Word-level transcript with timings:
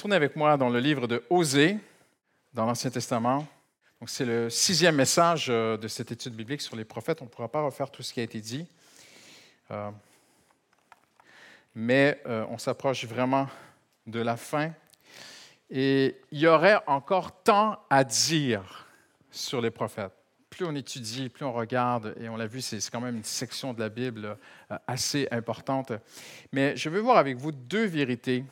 tournez 0.00 0.16
avec 0.16 0.34
moi 0.34 0.56
dans 0.56 0.70
le 0.70 0.80
livre 0.80 1.06
de 1.06 1.22
Osée, 1.28 1.76
dans 2.54 2.64
l'Ancien 2.64 2.88
Testament. 2.88 3.46
C'est 4.06 4.24
le 4.24 4.48
sixième 4.48 4.96
message 4.96 5.48
euh, 5.50 5.76
de 5.76 5.88
cette 5.88 6.10
étude 6.10 6.34
biblique 6.34 6.62
sur 6.62 6.74
les 6.74 6.86
prophètes. 6.86 7.20
On 7.20 7.26
ne 7.26 7.28
pourra 7.28 7.48
pas 7.48 7.60
refaire 7.60 7.90
tout 7.90 8.02
ce 8.02 8.14
qui 8.14 8.20
a 8.20 8.22
été 8.22 8.40
dit. 8.40 8.66
Euh, 9.70 9.90
mais 11.74 12.18
euh, 12.24 12.46
on 12.48 12.56
s'approche 12.56 13.04
vraiment 13.04 13.46
de 14.06 14.20
la 14.20 14.38
fin. 14.38 14.72
Et 15.68 16.16
il 16.32 16.38
y 16.38 16.46
aurait 16.46 16.80
encore 16.86 17.42
tant 17.42 17.78
à 17.90 18.02
dire 18.02 18.88
sur 19.30 19.60
les 19.60 19.70
prophètes. 19.70 20.14
Plus 20.48 20.64
on 20.64 20.74
étudie, 20.76 21.28
plus 21.28 21.44
on 21.44 21.52
regarde, 21.52 22.14
et 22.18 22.30
on 22.30 22.38
l'a 22.38 22.46
vu, 22.46 22.62
c'est 22.62 22.80
quand 22.90 23.02
même 23.02 23.16
une 23.16 23.24
section 23.24 23.74
de 23.74 23.80
la 23.80 23.90
Bible 23.90 24.38
assez 24.86 25.28
importante. 25.30 25.92
Mais 26.52 26.74
je 26.74 26.88
veux 26.88 27.00
voir 27.00 27.18
avec 27.18 27.36
vous 27.36 27.52
deux 27.52 27.84
vérités 27.84 28.46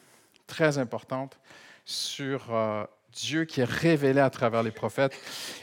très 0.48 0.78
importante 0.78 1.38
sur 1.84 2.52
euh, 2.52 2.84
Dieu 3.12 3.44
qui 3.44 3.60
est 3.60 3.70
révélé 3.70 4.20
à 4.20 4.30
travers 4.30 4.64
les 4.64 4.72
prophètes. 4.72 5.16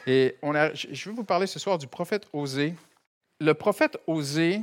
Et 0.08 0.38
on 0.42 0.56
a, 0.56 0.74
je 0.74 1.10
vais 1.10 1.16
vous 1.16 1.26
parler 1.26 1.48
ce 1.48 1.60
soir 1.60 1.78
du 1.78 1.88
prophète 1.88 2.28
Osée. 2.32 2.74
Le 3.42 3.54
prophète 3.54 3.98
Osée 4.08 4.62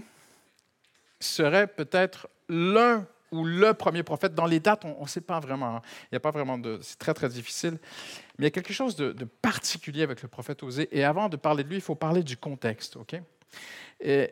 serait 1.21 1.67
peut-être 1.67 2.29
l'un 2.49 3.07
ou 3.31 3.45
le 3.45 3.75
premier 3.75 4.03
prophète. 4.03 4.35
Dans 4.35 4.47
les 4.47 4.61
dates, 4.61 4.85
on 4.85 5.03
ne 5.03 5.09
sait 5.09 5.21
pas 5.21 5.41
vraiment. 5.41 5.77
Hein. 5.77 5.83
Il 6.05 6.09
n'y 6.13 6.17
a 6.17 6.21
pas 6.21 6.31
vraiment 6.31 6.59
de. 6.59 6.79
C'est 6.83 6.99
très, 6.99 7.15
très 7.15 7.29
difficile. 7.29 7.79
Mais 8.39 8.45
il 8.45 8.45
y 8.45 8.49
a 8.49 8.51
quelque 8.51 8.73
chose 8.73 8.97
de, 8.97 9.25
particulier 9.25 10.03
avec 10.03 10.23
le 10.23 10.29
prophète 10.29 10.63
Osée. 10.63 10.89
Et 10.93 11.05
avant 11.05 11.29
de 11.29 11.37
parler 11.37 11.65
de 11.65 11.69
lui, 11.69 11.77
il 11.77 11.83
faut 11.83 11.95
parler 11.95 12.23
du 12.23 12.37
contexte. 12.37 12.97
OK? 12.97 13.17
Et, 14.01 14.31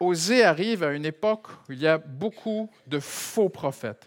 Osée 0.00 0.44
arrive 0.44 0.84
à 0.84 0.92
une 0.92 1.04
époque 1.04 1.48
où 1.68 1.72
il 1.72 1.80
y 1.80 1.86
a 1.86 1.98
beaucoup 1.98 2.70
de 2.86 3.00
faux 3.00 3.48
prophètes. 3.48 4.06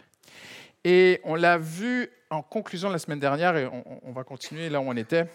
Et 0.83 1.21
on 1.23 1.35
l'a 1.35 1.57
vu 1.57 2.09
en 2.29 2.41
conclusion 2.41 2.89
la 2.89 2.99
semaine 2.99 3.19
dernière, 3.19 3.55
et 3.57 3.67
on, 4.03 4.11
va 4.11 4.23
continuer 4.23 4.69
là 4.69 4.79
où 4.79 4.85
on 4.85 4.95
était. 4.95 5.27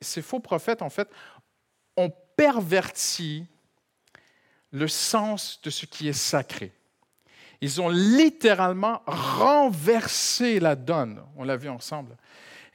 ces 0.00 0.22
faux 0.22 0.40
prophètes, 0.40 0.82
en 0.82 0.90
fait, 0.90 1.08
ont 1.96 2.12
perverti 2.36 3.44
le 4.70 4.88
sens 4.88 5.60
de 5.62 5.70
ce 5.70 5.86
qui 5.86 6.08
est 6.08 6.12
sacré. 6.12 6.72
Ils 7.60 7.80
ont 7.80 7.88
littéralement 7.88 9.02
renversé 9.06 10.60
la 10.60 10.76
donne. 10.76 11.22
On 11.36 11.44
l'a 11.44 11.56
vu 11.56 11.68
ensemble. 11.68 12.16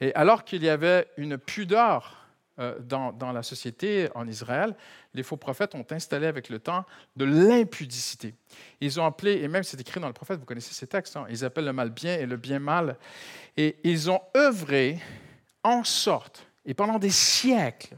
Et 0.00 0.14
alors 0.14 0.44
qu'il 0.44 0.62
y 0.62 0.68
avait 0.68 1.08
une 1.16 1.38
pudeur 1.38 2.25
euh, 2.58 2.78
dans, 2.80 3.32
la 3.32 3.42
société 3.42 4.08
en 4.14 4.26
Israël, 4.26 4.74
les 5.12 5.22
faux 5.22 5.36
prophètes 5.36 5.74
ont 5.74 5.84
installé 5.90 6.26
avec 6.26 6.48
le 6.48 6.58
temps 6.58 6.84
de 7.14 7.24
l'impudicité. 7.24 8.34
Ils 8.80 8.98
ont 9.00 9.04
appelé, 9.04 9.42
et 9.42 9.48
même 9.48 9.62
c'est 9.62 9.80
écrit 9.80 10.00
dans 10.00 10.06
le 10.06 10.14
prophète, 10.14 10.38
vous 10.38 10.46
connaissez 10.46 10.72
ces 10.72 10.86
textes, 10.86 11.16
hein, 11.16 11.26
ils 11.28 11.44
appellent 11.44 11.66
le 11.66 11.72
mal 11.72 11.90
bien 11.90 12.14
et 12.14 12.26
le 12.26 12.36
bien 12.36 12.58
mal, 12.58 12.96
et 13.56 13.76
ils 13.84 14.10
ont 14.10 14.20
œuvré 14.36 14.98
en 15.62 15.84
sorte, 15.84 16.46
et 16.64 16.74
pendant 16.74 16.98
des 16.98 17.10
siècles, 17.10 17.96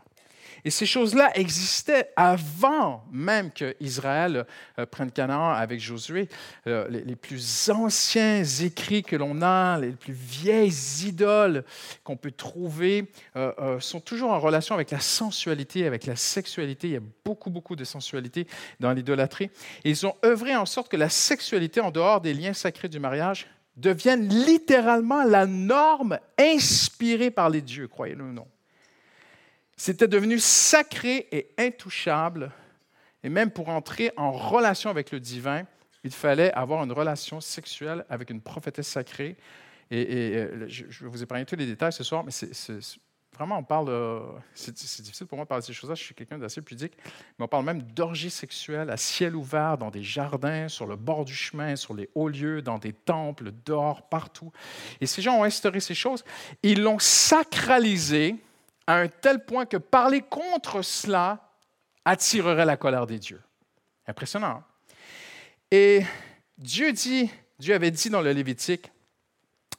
et 0.68 0.70
ces 0.70 0.84
choses-là 0.84 1.30
existaient 1.34 2.10
avant 2.14 3.02
même 3.10 3.50
qu'Israël 3.52 4.44
euh, 4.78 4.84
prenne 4.84 5.10
Canaan 5.10 5.48
avec 5.52 5.80
Josué. 5.80 6.28
Euh, 6.66 6.86
les, 6.90 7.16
plus 7.16 7.70
anciens 7.70 8.44
écrits 8.44 9.02
que 9.02 9.16
l'on 9.16 9.40
a, 9.40 9.78
les 9.80 9.92
plus 9.92 10.12
vieilles 10.12 11.06
idoles 11.06 11.64
qu'on 12.04 12.18
peut 12.18 12.32
trouver, 12.32 13.10
euh, 13.36 13.80
sont 13.80 14.00
toujours 14.00 14.30
en 14.30 14.38
relation 14.38 14.74
avec 14.74 14.90
la 14.90 15.00
sensualité, 15.00 15.86
avec 15.86 16.04
la 16.04 16.16
sexualité. 16.16 16.88
Il 16.88 16.92
y 16.92 16.98
a 16.98 17.02
beaucoup, 17.24 17.48
beaucoup 17.48 17.74
de 17.74 17.84
sensualité 17.84 18.46
dans 18.78 18.92
l'idolâtrie. 18.92 19.48
Ils 19.84 20.04
ont 20.04 20.16
œuvré 20.22 20.54
en 20.54 20.66
sorte 20.66 20.90
que 20.90 20.98
la 20.98 21.08
sexualité, 21.08 21.80
en 21.80 21.90
dehors 21.90 22.20
des 22.20 22.34
liens 22.34 22.52
sacrés 22.52 22.90
du 22.90 23.00
mariage, 23.00 23.46
devienne 23.78 24.28
littéralement 24.28 25.24
la 25.24 25.46
norme 25.46 26.18
inspirée 26.38 27.30
par 27.30 27.48
les 27.48 27.62
dieux, 27.62 27.88
croyez-le 27.88 28.24
ou 28.24 28.32
non. 28.34 28.46
C'était 29.78 30.08
devenu 30.08 30.40
sacré 30.40 31.28
et 31.30 31.50
intouchable. 31.56 32.50
Et 33.22 33.28
même 33.28 33.52
pour 33.52 33.68
entrer 33.68 34.10
en 34.16 34.32
relation 34.32 34.90
avec 34.90 35.12
le 35.12 35.20
divin, 35.20 35.62
il 36.02 36.10
fallait 36.10 36.52
avoir 36.52 36.82
une 36.82 36.90
relation 36.90 37.40
sexuelle 37.40 38.04
avec 38.10 38.30
une 38.30 38.40
prophétesse 38.40 38.88
sacrée. 38.88 39.36
Et, 39.92 40.34
euh, 40.34 40.66
je, 40.66 40.84
vais 40.84 41.08
vous 41.08 41.22
épargner 41.22 41.46
tous 41.46 41.54
les 41.54 41.64
détails 41.64 41.92
ce 41.92 42.02
soir, 42.02 42.24
mais 42.24 42.32
c'est, 42.32 42.50
vraiment, 43.32 43.58
on 43.58 43.62
parle. 43.62 43.88
c'est, 44.52 44.74
difficile 44.74 45.28
pour 45.28 45.36
moi 45.36 45.44
de 45.44 45.48
parler 45.48 45.62
de 45.62 45.66
ces 45.66 45.72
choses-là, 45.72 45.94
je 45.94 46.02
suis 46.02 46.14
quelqu'un 46.14 46.38
d'assez 46.38 46.60
pudique, 46.60 46.94
mais 47.38 47.44
on 47.44 47.48
parle 47.48 47.64
même 47.64 47.82
d'orgie 47.82 48.30
sexuelle 48.30 48.90
à 48.90 48.96
ciel 48.96 49.36
ouvert, 49.36 49.78
dans 49.78 49.92
des 49.92 50.02
jardins, 50.02 50.68
sur 50.68 50.86
le 50.86 50.96
bord 50.96 51.24
du 51.24 51.34
chemin, 51.34 51.76
sur 51.76 51.94
les 51.94 52.10
hauts 52.16 52.28
lieux, 52.28 52.62
dans 52.62 52.78
des 52.78 52.92
temples, 52.92 53.52
dehors, 53.64 54.08
partout. 54.08 54.50
Et 55.00 55.06
ces 55.06 55.22
gens 55.22 55.36
ont 55.36 55.44
instauré 55.44 55.78
ces 55.78 55.94
choses. 55.94 56.24
Ils 56.64 56.82
l'ont 56.82 56.98
sacralisé 56.98 58.34
à 58.88 58.96
un 58.96 59.08
tel 59.08 59.44
point 59.44 59.66
que 59.66 59.76
parler 59.76 60.22
contre 60.22 60.80
cela 60.80 61.52
attirerait 62.06 62.64
la 62.64 62.78
colère 62.78 63.06
des 63.06 63.18
dieux. 63.18 63.42
Impressionnant. 64.06 64.46
Hein? 64.46 64.64
Et 65.70 66.02
Dieu 66.56 66.92
dit, 66.92 67.30
Dieu 67.58 67.74
avait 67.74 67.90
dit 67.90 68.08
dans 68.08 68.22
le 68.22 68.32
Lévitique, 68.32 68.90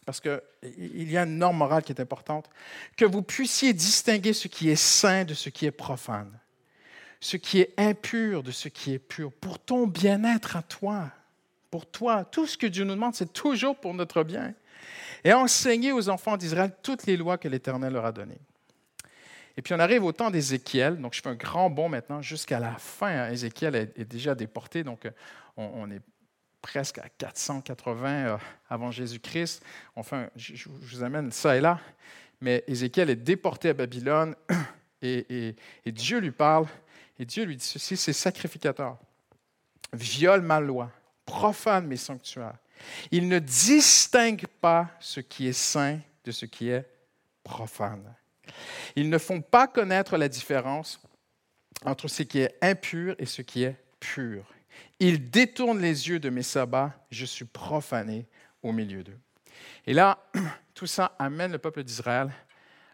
parce 0.05 0.21
qu'il 0.21 1.11
y 1.11 1.17
a 1.17 1.23
une 1.23 1.39
norme 1.39 1.57
morale 1.57 1.81
qui 1.81 1.91
est 1.91 1.99
importante, 1.99 2.51
que 2.95 3.03
vous 3.03 3.23
puissiez 3.23 3.73
distinguer 3.73 4.31
ce 4.31 4.47
qui 4.47 4.69
est 4.69 4.75
saint 4.75 5.25
de 5.25 5.33
ce 5.33 5.49
qui 5.49 5.65
est 5.65 5.71
profane, 5.71 6.39
ce 7.19 7.35
qui 7.35 7.61
est 7.61 7.73
impur 7.77 8.43
de 8.43 8.51
ce 8.51 8.67
qui 8.67 8.93
est 8.93 8.99
pur, 8.99 9.33
pour 9.33 9.57
ton 9.57 9.87
bien-être 9.87 10.55
à 10.55 10.61
toi, 10.61 11.09
pour 11.71 11.89
toi. 11.89 12.25
Tout 12.25 12.45
ce 12.45 12.59
que 12.59 12.67
Dieu 12.67 12.83
nous 12.83 12.93
demande, 12.93 13.15
c'est 13.15 13.33
toujours 13.33 13.75
pour 13.75 13.95
notre 13.95 14.21
bien. 14.21 14.53
Et 15.23 15.33
enseigner 15.33 15.93
aux 15.93 16.09
enfants 16.09 16.37
d'Israël 16.37 16.75
toutes 16.83 17.07
les 17.07 17.17
lois 17.17 17.39
que 17.39 17.47
l'Éternel 17.47 17.93
leur 17.93 18.05
a 18.05 18.11
données. 18.11 18.39
Et 19.59 19.61
puis 19.61 19.73
on 19.73 19.79
arrive 19.79 20.05
au 20.05 20.13
temps 20.13 20.31
d'Ézéchiel. 20.31 21.01
Donc 21.01 21.13
je 21.13 21.21
fais 21.21 21.27
un 21.27 21.35
grand 21.35 21.69
bond 21.69 21.89
maintenant 21.89 22.21
jusqu'à 22.21 22.61
la 22.61 22.75
fin. 22.75 23.29
Ézéchiel 23.29 23.75
est, 23.75 24.05
déjà 24.05 24.33
déporté, 24.33 24.85
donc 24.85 25.05
euh, 25.05 25.11
on, 25.57 25.91
est 25.91 25.99
presque 26.61 26.97
à 26.99 27.09
480 27.09 28.09
euh, 28.09 28.37
avant 28.69 28.89
Jésus-Christ. 28.89 29.61
Enfin, 29.97 30.29
je, 30.37 30.69
vous 30.69 31.03
amène 31.03 31.33
ça 31.33 31.57
et 31.57 31.59
là. 31.59 31.81
Mais 32.39 32.63
Ézéchiel 32.67 33.09
est 33.09 33.17
déporté 33.17 33.67
à 33.67 33.73
Babylone 33.73 34.33
et, 35.01 35.57
Dieu 35.85 36.19
lui 36.19 36.31
parle. 36.31 36.65
Et 37.19 37.25
Dieu 37.25 37.43
lui 37.43 37.57
dit 37.57 37.65
ceci, 37.65 37.97
c'est 37.97 38.13
sacrificateur, 38.13 38.97
viole 39.91 40.39
ma 40.39 40.61
loi, 40.61 40.89
profane 41.25 41.85
mes 41.85 41.97
sanctuaires. 41.97 42.55
Il 43.11 43.27
ne 43.27 43.39
distingue 43.39 44.47
pas 44.61 44.89
ce 45.01 45.19
qui 45.19 45.49
est 45.49 45.51
saint 45.51 45.99
de 46.23 46.31
ce 46.31 46.45
qui 46.45 46.69
est 46.69 46.89
profane. 47.43 48.15
Ils 48.95 49.09
ne 49.09 49.17
font 49.17 49.41
pas 49.41 49.67
connaître 49.67 50.17
la 50.17 50.29
différence 50.29 51.01
entre 51.85 52.07
ce 52.07 52.23
qui 52.23 52.39
est 52.39 52.57
impur 52.61 53.15
et 53.19 53.25
ce 53.25 53.41
qui 53.41 53.63
est 53.63 53.77
pur. 53.99 54.45
Ils 54.99 55.29
détournent 55.29 55.81
les 55.81 56.09
yeux 56.09 56.19
de 56.19 56.29
mes 56.29 56.43
sabbats, 56.43 56.93
je 57.09 57.25
suis 57.25 57.45
profané 57.45 58.27
au 58.61 58.71
milieu 58.71 59.03
d'eux. 59.03 59.19
Et 59.85 59.93
là, 59.93 60.19
tout 60.73 60.87
ça 60.87 61.15
amène 61.19 61.51
le 61.51 61.57
peuple 61.57 61.83
d'Israël 61.83 62.31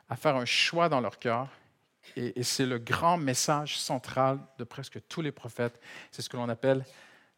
à 0.10 0.16
faire 0.16 0.36
un 0.36 0.46
choix 0.46 0.90
dans 0.90 1.02
leur 1.02 1.20
cœur. 1.20 1.50
Et, 2.16 2.44
c'est 2.44 2.68
le 2.68 2.78
grand 2.78 3.18
message 3.18 3.80
central 3.80 4.40
de 4.60 4.64
presque 4.64 5.00
tous 5.10 5.22
les 5.22 5.32
prophètes. 5.32 5.80
C'est 6.12 6.22
ce 6.22 6.30
que 6.30 6.38
l'on 6.38 6.50
appelle 6.50 6.86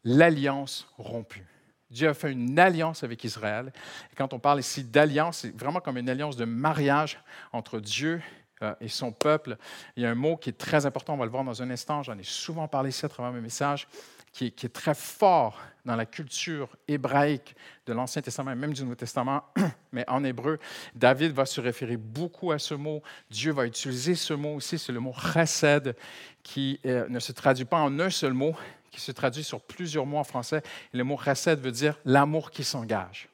l'alliance 0.04 0.86
rompue. 0.98 1.46
Dieu 1.90 2.08
a 2.08 2.14
fait 2.14 2.32
une 2.32 2.58
alliance 2.58 3.02
avec 3.02 3.24
Israël. 3.24 3.72
Et 4.12 4.16
quand 4.16 4.32
on 4.34 4.38
parle 4.38 4.60
ici 4.60 4.84
d'alliance, 4.84 5.38
c'est 5.38 5.56
vraiment 5.56 5.80
comme 5.80 5.96
une 5.96 6.10
alliance 6.10 6.36
de 6.36 6.44
mariage 6.44 7.18
entre 7.52 7.80
Dieu 7.80 8.20
euh, 8.62 8.74
et 8.80 8.88
son 8.88 9.12
peuple. 9.12 9.56
Il 9.96 10.02
y 10.02 10.06
a 10.06 10.10
un 10.10 10.14
mot 10.14 10.36
qui 10.36 10.50
est 10.50 10.58
très 10.58 10.84
important, 10.84 11.14
on 11.14 11.18
va 11.18 11.24
le 11.24 11.30
voir 11.30 11.44
dans 11.44 11.62
un 11.62 11.70
instant, 11.70 12.02
j'en 12.02 12.18
ai 12.18 12.24
souvent 12.24 12.68
parlé 12.68 12.90
ici 12.90 13.06
à 13.06 13.08
travers 13.08 13.32
mes 13.32 13.40
messages, 13.40 13.86
qui 14.32 14.46
est, 14.46 14.72
très 14.72 14.94
fort 14.94 15.58
dans 15.84 15.96
la 15.96 16.06
culture 16.06 16.68
hébraïque 16.86 17.56
de 17.86 17.92
l'Ancien 17.92 18.22
Testament 18.22 18.52
et 18.52 18.54
même 18.54 18.72
du 18.72 18.82
Nouveau 18.82 18.94
Testament, 18.94 19.44
mais 19.92 20.04
en 20.08 20.22
hébreu, 20.22 20.58
David 20.94 21.32
va 21.32 21.46
se 21.46 21.60
référer 21.60 21.96
beaucoup 21.96 22.52
à 22.52 22.58
ce 22.58 22.74
mot. 22.74 23.02
Dieu 23.30 23.52
va 23.52 23.66
utiliser 23.66 24.14
ce 24.14 24.34
mot 24.34 24.54
aussi, 24.54 24.78
c'est 24.78 24.92
le 24.92 25.00
mot 25.00 25.14
chesed, 25.14 25.96
qui 26.42 26.78
euh, 26.86 27.08
ne 27.08 27.18
se 27.20 27.32
traduit 27.32 27.64
pas 27.64 27.78
en 27.78 27.98
un 27.98 28.10
seul 28.10 28.32
mot, 28.32 28.54
qui 28.90 29.00
se 29.00 29.12
traduit 29.12 29.44
sur 29.44 29.60
plusieurs 29.60 30.06
mots 30.06 30.18
en 30.18 30.24
français. 30.24 30.62
le 30.92 31.04
mot 31.04 31.16
chesed 31.16 31.60
veut 31.60 31.72
dire 31.72 31.98
l'amour 32.04 32.50
qui 32.50 32.64
s'engage. 32.64 33.28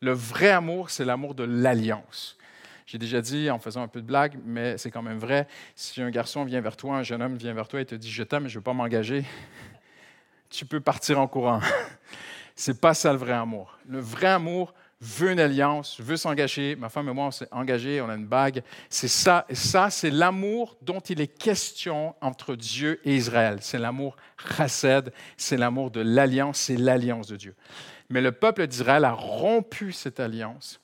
Le 0.00 0.12
vrai 0.12 0.50
amour, 0.50 0.90
c'est 0.90 1.04
l'amour 1.04 1.34
de 1.34 1.44
l'alliance. 1.44 2.38
J'ai 2.86 2.98
déjà 2.98 3.20
dit 3.20 3.50
en 3.50 3.58
faisant 3.58 3.82
un 3.82 3.88
peu 3.88 4.00
de 4.00 4.06
blague, 4.06 4.38
mais 4.44 4.76
c'est 4.78 4.90
quand 4.90 5.02
même 5.02 5.18
vrai. 5.18 5.46
Si 5.76 6.02
un 6.02 6.10
garçon 6.10 6.44
vient 6.44 6.60
vers 6.60 6.76
toi, 6.76 6.96
un 6.96 7.02
jeune 7.02 7.22
homme 7.22 7.36
vient 7.36 7.52
vers 7.52 7.68
toi 7.68 7.80
et 7.80 7.86
te 7.86 7.94
dit 7.94 8.10
Je 8.10 8.22
t'aime, 8.22 8.44
mais 8.44 8.48
je 8.48 8.54
ne 8.56 8.60
veux 8.60 8.64
pas 8.64 8.72
m'engager, 8.72 9.24
tu 10.50 10.66
peux 10.66 10.80
partir 10.80 11.20
en 11.20 11.28
courant. 11.28 11.60
c'est 12.56 12.80
pas 12.80 12.94
ça 12.94 13.12
le 13.12 13.18
vrai 13.18 13.32
amour. 13.34 13.78
Le 13.86 14.00
vrai 14.00 14.28
amour 14.28 14.74
veut 15.00 15.32
une 15.32 15.40
alliance, 15.40 16.00
veut 16.00 16.16
s'engager. 16.16 16.76
Ma 16.76 16.88
femme 16.88 17.08
et 17.08 17.12
moi, 17.12 17.26
on 17.26 17.30
s'est 17.30 17.48
engagés, 17.50 18.00
on 18.00 18.08
a 18.08 18.14
une 18.14 18.26
bague. 18.26 18.62
C'est 18.88 19.08
ça. 19.08 19.46
Et 19.48 19.54
ça, 19.54 19.90
c'est 19.90 20.10
l'amour 20.10 20.76
dont 20.82 21.00
il 21.00 21.20
est 21.20 21.26
question 21.26 22.14
entre 22.20 22.54
Dieu 22.54 23.00
et 23.04 23.16
Israël. 23.16 23.58
C'est 23.60 23.78
l'amour 23.78 24.16
chassid, 24.56 25.12
c'est 25.36 25.56
l'amour 25.56 25.90
de 25.90 26.00
l'alliance, 26.00 26.58
c'est 26.58 26.76
l'alliance 26.76 27.28
de 27.28 27.36
Dieu. 27.36 27.54
Mais 28.08 28.20
le 28.20 28.32
peuple 28.32 28.66
d'Israël 28.66 29.04
a 29.04 29.12
rompu 29.12 29.92
cette 29.92 30.20
alliance 30.20 30.80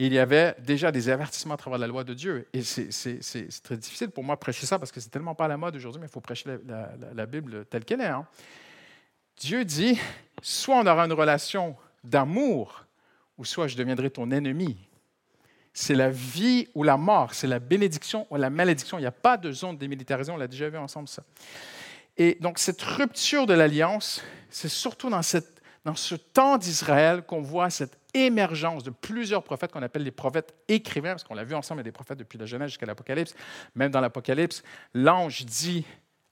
il 0.00 0.14
y 0.14 0.18
avait 0.18 0.56
déjà 0.60 0.90
des 0.90 1.10
avertissements 1.10 1.54
à 1.54 1.56
travers 1.58 1.78
la 1.78 1.86
loi 1.86 2.04
de 2.04 2.14
Dieu. 2.14 2.48
Et 2.54 2.62
c'est 2.62 2.88
très 3.62 3.76
difficile 3.76 4.08
pour 4.08 4.24
moi 4.24 4.34
de 4.34 4.40
prêcher 4.40 4.64
ça 4.64 4.78
parce 4.78 4.90
que 4.90 4.98
c'est 4.98 5.10
tellement 5.10 5.34
pas 5.34 5.46
la 5.46 5.58
mode 5.58 5.76
aujourd'hui, 5.76 6.00
mais 6.00 6.06
il 6.06 6.10
faut 6.10 6.22
prêcher 6.22 6.48
la, 7.14 7.26
Bible 7.26 7.66
telle 7.66 7.84
qu'elle 7.84 8.00
est. 8.00 8.06
Hein. 8.06 8.26
Dieu 9.36 9.62
dit, 9.66 10.00
soit 10.40 10.76
on 10.76 10.86
aura 10.86 11.04
une 11.04 11.12
relation 11.12 11.76
d'amour, 12.02 12.86
ou 13.40 13.44
soit 13.46 13.68
je 13.68 13.76
deviendrai 13.76 14.10
ton 14.10 14.30
ennemi. 14.30 14.76
C'est 15.72 15.94
la 15.94 16.10
vie 16.10 16.68
ou 16.74 16.82
la 16.82 16.98
mort, 16.98 17.32
c'est 17.32 17.46
la 17.46 17.58
bénédiction 17.58 18.26
ou 18.30 18.36
la 18.36 18.50
malédiction. 18.50 18.98
Il 18.98 19.00
n'y 19.00 19.06
a 19.06 19.12
pas 19.12 19.38
de 19.38 19.50
zone 19.50 19.78
démilitarisée, 19.78 20.30
on 20.30 20.36
l'a 20.36 20.46
déjà 20.46 20.68
vu 20.68 20.76
ensemble 20.76 21.08
ça. 21.08 21.22
Et 22.18 22.36
donc 22.40 22.58
cette 22.58 22.82
rupture 22.82 23.46
de 23.46 23.54
l'alliance, 23.54 24.22
c'est 24.50 24.68
surtout 24.68 25.08
dans, 25.08 25.22
dans 25.86 25.94
ce 25.94 26.14
temps 26.16 26.58
d'Israël 26.58 27.22
qu'on 27.22 27.40
voit 27.40 27.70
cette 27.70 27.96
émergence 28.12 28.82
de 28.82 28.90
plusieurs 28.90 29.42
prophètes 29.42 29.72
qu'on 29.72 29.82
appelle 29.82 30.02
les 30.02 30.10
prophètes 30.10 30.54
écrivains, 30.68 31.12
parce 31.12 31.24
qu'on 31.24 31.34
l'a 31.34 31.44
vu 31.44 31.54
ensemble, 31.54 31.78
il 31.78 31.84
y 31.84 31.88
a 31.88 31.90
des 31.90 31.92
prophètes 31.92 32.18
depuis 32.18 32.38
la 32.38 32.44
Genèse 32.44 32.70
jusqu'à 32.70 32.84
l'Apocalypse. 32.84 33.34
Même 33.74 33.90
dans 33.90 34.00
l'Apocalypse, 34.00 34.62
l'ange 34.92 35.46
dit 35.46 35.86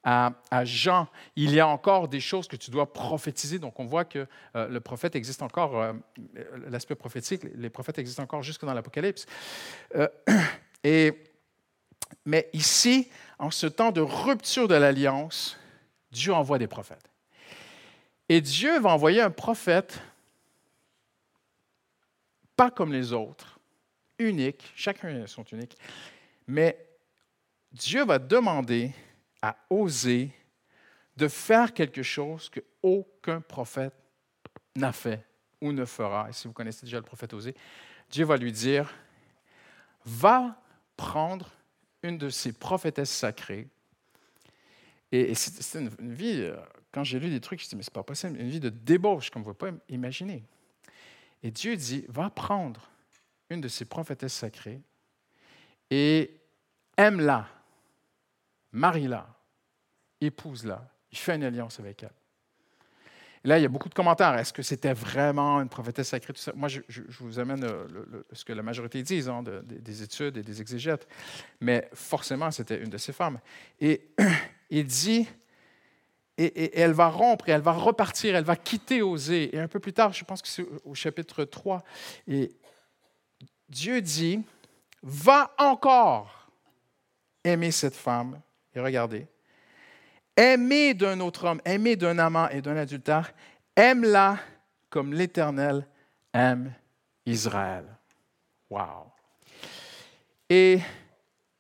à, 0.05 0.65
Jean, 0.65 1.09
il 1.37 1.53
y 1.53 1.61
a 1.61 1.67
encore 1.67 2.09
des 2.09 2.21
choses 2.21 2.49
que 2.49 2.57
tu 2.57 2.71
dois 2.71 2.93
prophétiser. 2.93 3.59
Donc 3.59 3.79
on 3.81 3.85
voit 3.85 4.05
que 4.05 4.27
euh, 4.57 4.69
le 4.69 4.81
prophète 4.81 5.17
existe 5.17 5.43
encore, 5.43 5.81
euh, 5.81 5.93
l'aspect 6.69 6.95
prophétique, 6.95 7.43
les 7.55 7.71
prophètes 7.71 7.99
existent 7.99 8.23
encore 8.23 8.43
jusque 8.43 8.65
dans 8.65 8.75
l'Apocalypse. 8.75 9.27
Euh, 9.97 10.09
mais 12.25 12.49
ici, 12.53 13.11
en 13.39 13.51
ce 13.51 13.67
temps 13.67 13.91
de 13.91 14.01
rupture 14.01 14.69
de 14.69 14.75
l'alliance, 14.75 15.59
Dieu 16.11 16.33
envoie 16.33 16.59
des 16.59 16.69
prophètes. 16.69 17.11
Et 18.29 18.41
Dieu 18.41 18.79
va 18.81 18.91
envoyer 18.91 19.21
un 19.21 19.31
prophète 19.31 20.01
pas 22.57 22.71
comme 22.73 22.93
les 22.93 23.13
autres, 23.13 23.61
unique, 24.19 24.73
chacun 24.75 25.27
sont 25.29 25.45
uniques, 25.45 25.77
mais 26.49 26.77
Dieu 27.71 28.05
va 28.05 28.19
demander 28.19 28.93
à 29.43 29.57
oser 29.71 30.31
de 31.17 31.29
faire 31.29 31.75
quelque 31.75 32.03
chose 32.03 32.49
que 32.49 32.61
aucun 32.83 33.41
prophète 33.41 33.95
n'a 34.77 34.93
fait 34.93 35.25
ou 35.61 35.73
ne 35.73 35.85
fera. 35.85 36.29
Et 36.29 36.33
si 36.33 36.47
vous 36.47 36.55
connaissez 36.55 36.87
déjà 36.87 36.99
le 36.99 37.05
prophète 37.05 37.33
Osée, 37.33 37.55
Dieu 38.11 38.25
va 38.25 38.37
lui 38.37 38.53
dire, 38.53 38.93
va 40.05 40.61
prendre 40.97 41.51
une 42.03 42.19
de 42.19 42.31
ces 42.31 42.53
prophétesses 42.53 43.11
sacrées. 43.11 43.67
Et, 45.11 45.35
c'est 45.35 45.81
une, 45.81 45.89
vie, 45.99 46.43
euh, 46.43 46.57
quand 46.93 47.03
j'ai 47.03 47.19
lu 47.19 47.31
des 47.31 47.41
trucs, 47.41 47.61
je 47.61 47.67
me 47.75 47.79
mais 47.79 47.83
c'est 47.83 47.93
pas 47.93 48.03
possible, 48.03 48.39
une 48.39 48.49
vie 48.49 48.61
de 48.61 48.69
débauche 48.69 49.31
vous 49.33 49.41
ne 49.41 49.45
pouvez 49.45 49.57
pas 49.57 49.77
imaginer. 49.89 50.45
Et 51.43 51.51
Dieu 51.51 51.77
dit, 51.77 52.05
va 52.09 52.31
prendre 52.31 52.91
une 53.51 53.61
de 53.61 53.69
ces 53.69 53.85
prophétesses 53.85 54.35
sacrées 54.35 54.81
et 55.91 56.41
aime-la 56.97 57.49
marie-la, 58.73 59.27
épouse-la, 60.21 60.89
il 61.11 61.19
fait 61.19 61.37
une 61.37 61.45
alliance 61.45 61.81
avec 61.81 62.03
elle. 62.03 62.13
là, 63.45 63.59
il 63.59 63.63
y 63.63 63.65
a 63.65 63.69
beaucoup 63.69 63.89
de 63.89 63.95
commentaires. 63.95 64.35
Est-ce 64.35 64.53
que 64.53 64.63
c'était 64.63 64.93
vraiment 64.93 65.61
une 65.61 65.69
prophétesse 65.69 66.09
sacrée? 66.09 66.35
Moi, 66.55 66.69
je, 66.69 66.81
vous 67.21 67.39
amène 67.39 67.67
ce 68.33 68.45
que 68.45 68.53
la 68.53 68.63
majorité 68.63 69.03
disent, 69.03 69.29
hein, 69.29 69.43
des 69.65 70.03
études 70.03 70.37
et 70.37 70.43
des 70.43 70.61
exégètes. 70.61 71.09
Mais 71.61 71.89
forcément, 71.95 72.51
c'était 72.51 72.83
une 72.83 72.91
de 72.91 72.99
ces 72.99 73.13
femmes. 73.13 73.41
Et 73.81 74.11
il 74.71 74.87
dit, 74.87 75.27
et, 76.37 76.79
elle 76.81 76.93
va 76.93 77.09
rompre, 77.09 77.49
et 77.49 77.53
elle 77.53 77.61
va 77.61 77.73
repartir, 77.73 78.37
elle 78.37 78.45
va 78.45 78.57
quitter 78.57 79.03
Osée. 79.03 79.55
Et 79.55 79.59
un 79.59 79.69
peu 79.69 79.81
plus 79.81 79.93
tard, 79.93 80.13
je 80.13 80.25
pense 80.25 80.41
que 80.41 80.49
c'est 80.49 80.67
au 80.85 80.95
chapitre 80.95 81.45
3, 81.45 81.83
et 82.29 82.53
Dieu 83.69 84.01
dit, 84.01 84.43
va 85.03 85.55
encore 85.59 86.49
aimer 87.45 87.71
cette 87.71 87.95
femme 87.97 88.41
et 88.75 88.81
regardez, 88.81 89.27
aimer 90.37 90.95
d'un 90.95 91.21
autre 91.21 91.47
homme, 91.47 91.61
aimer 91.65 91.97
d'un 91.97 92.19
amant 92.19 92.49
et 92.49 92.63
d'un 92.63 92.77
adultère, 92.77 93.33
aime-la 93.77 94.39
comme 94.91 95.13
l'Éternel 95.13 95.87
aime 96.33 96.73
Israël. 97.27 97.85
Wow. 98.71 99.11
Et 100.49 100.81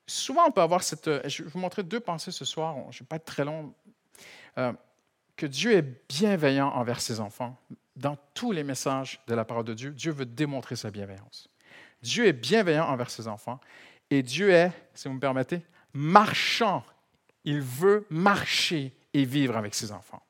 souvent, 0.06 0.46
on 0.49 0.50
peut 0.50 0.60
avoir 0.60 0.82
cette. 0.82 1.28
Je 1.28 1.43
vais 1.43 1.49
vous 1.49 1.58
montrer 1.58 1.82
deux 1.82 2.00
pensées 2.00 2.31
ce 2.31 2.44
soir. 2.44 2.76
Je 2.90 2.96
ne 2.96 3.00
vais 3.00 3.06
pas 3.06 3.16
être 3.16 3.25
très 3.25 3.44
long. 3.44 3.75
Euh, 4.58 4.72
que 5.37 5.46
Dieu 5.46 5.72
est 5.72 6.06
bienveillant 6.08 6.69
envers 6.69 7.00
ses 7.00 7.20
enfants. 7.20 7.56
Dans 7.96 8.16
tous 8.34 8.52
les 8.52 8.64
messages 8.64 9.20
de 9.26 9.34
la 9.34 9.44
parole 9.44 9.64
de 9.64 9.75
Dieu, 9.75 9.93
Dieu 9.93 10.12
veut 10.12 10.26
démontrer 10.26 10.76
sa 10.76 10.90
bienveillance. 10.90 11.49
Dieu 12.02 12.26
est 12.26 12.32
bienveillant 12.32 12.88
envers 12.88 13.11
ses 13.11 13.28
enfants 13.28 13.61
et 14.11 14.22
Dieu 14.22 14.50
est, 14.50 14.72
si 14.94 15.08
vous 15.08 15.14
me 15.14 15.20
permettez, 15.20 15.62
marchand 15.93 16.84
il 17.44 17.61
veut 17.61 18.06
marcher 18.11 18.94
et 19.14 19.25
vivre 19.25 19.56
avec 19.56 19.75
ses 19.75 19.93
enfants. 19.93 20.23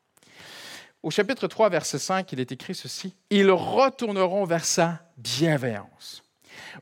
Au 1.01 1.11
chapitre 1.11 1.47
3, 1.47 1.69
verset 1.69 1.99
5, 1.99 2.31
il 2.33 2.39
est 2.39 2.51
écrit 2.51 2.75
ceci, 2.75 3.15
Ils 3.29 3.51
retourneront 3.51 4.43
vers 4.43 4.65
sa 4.65 5.01
bienveillance. 5.17 6.23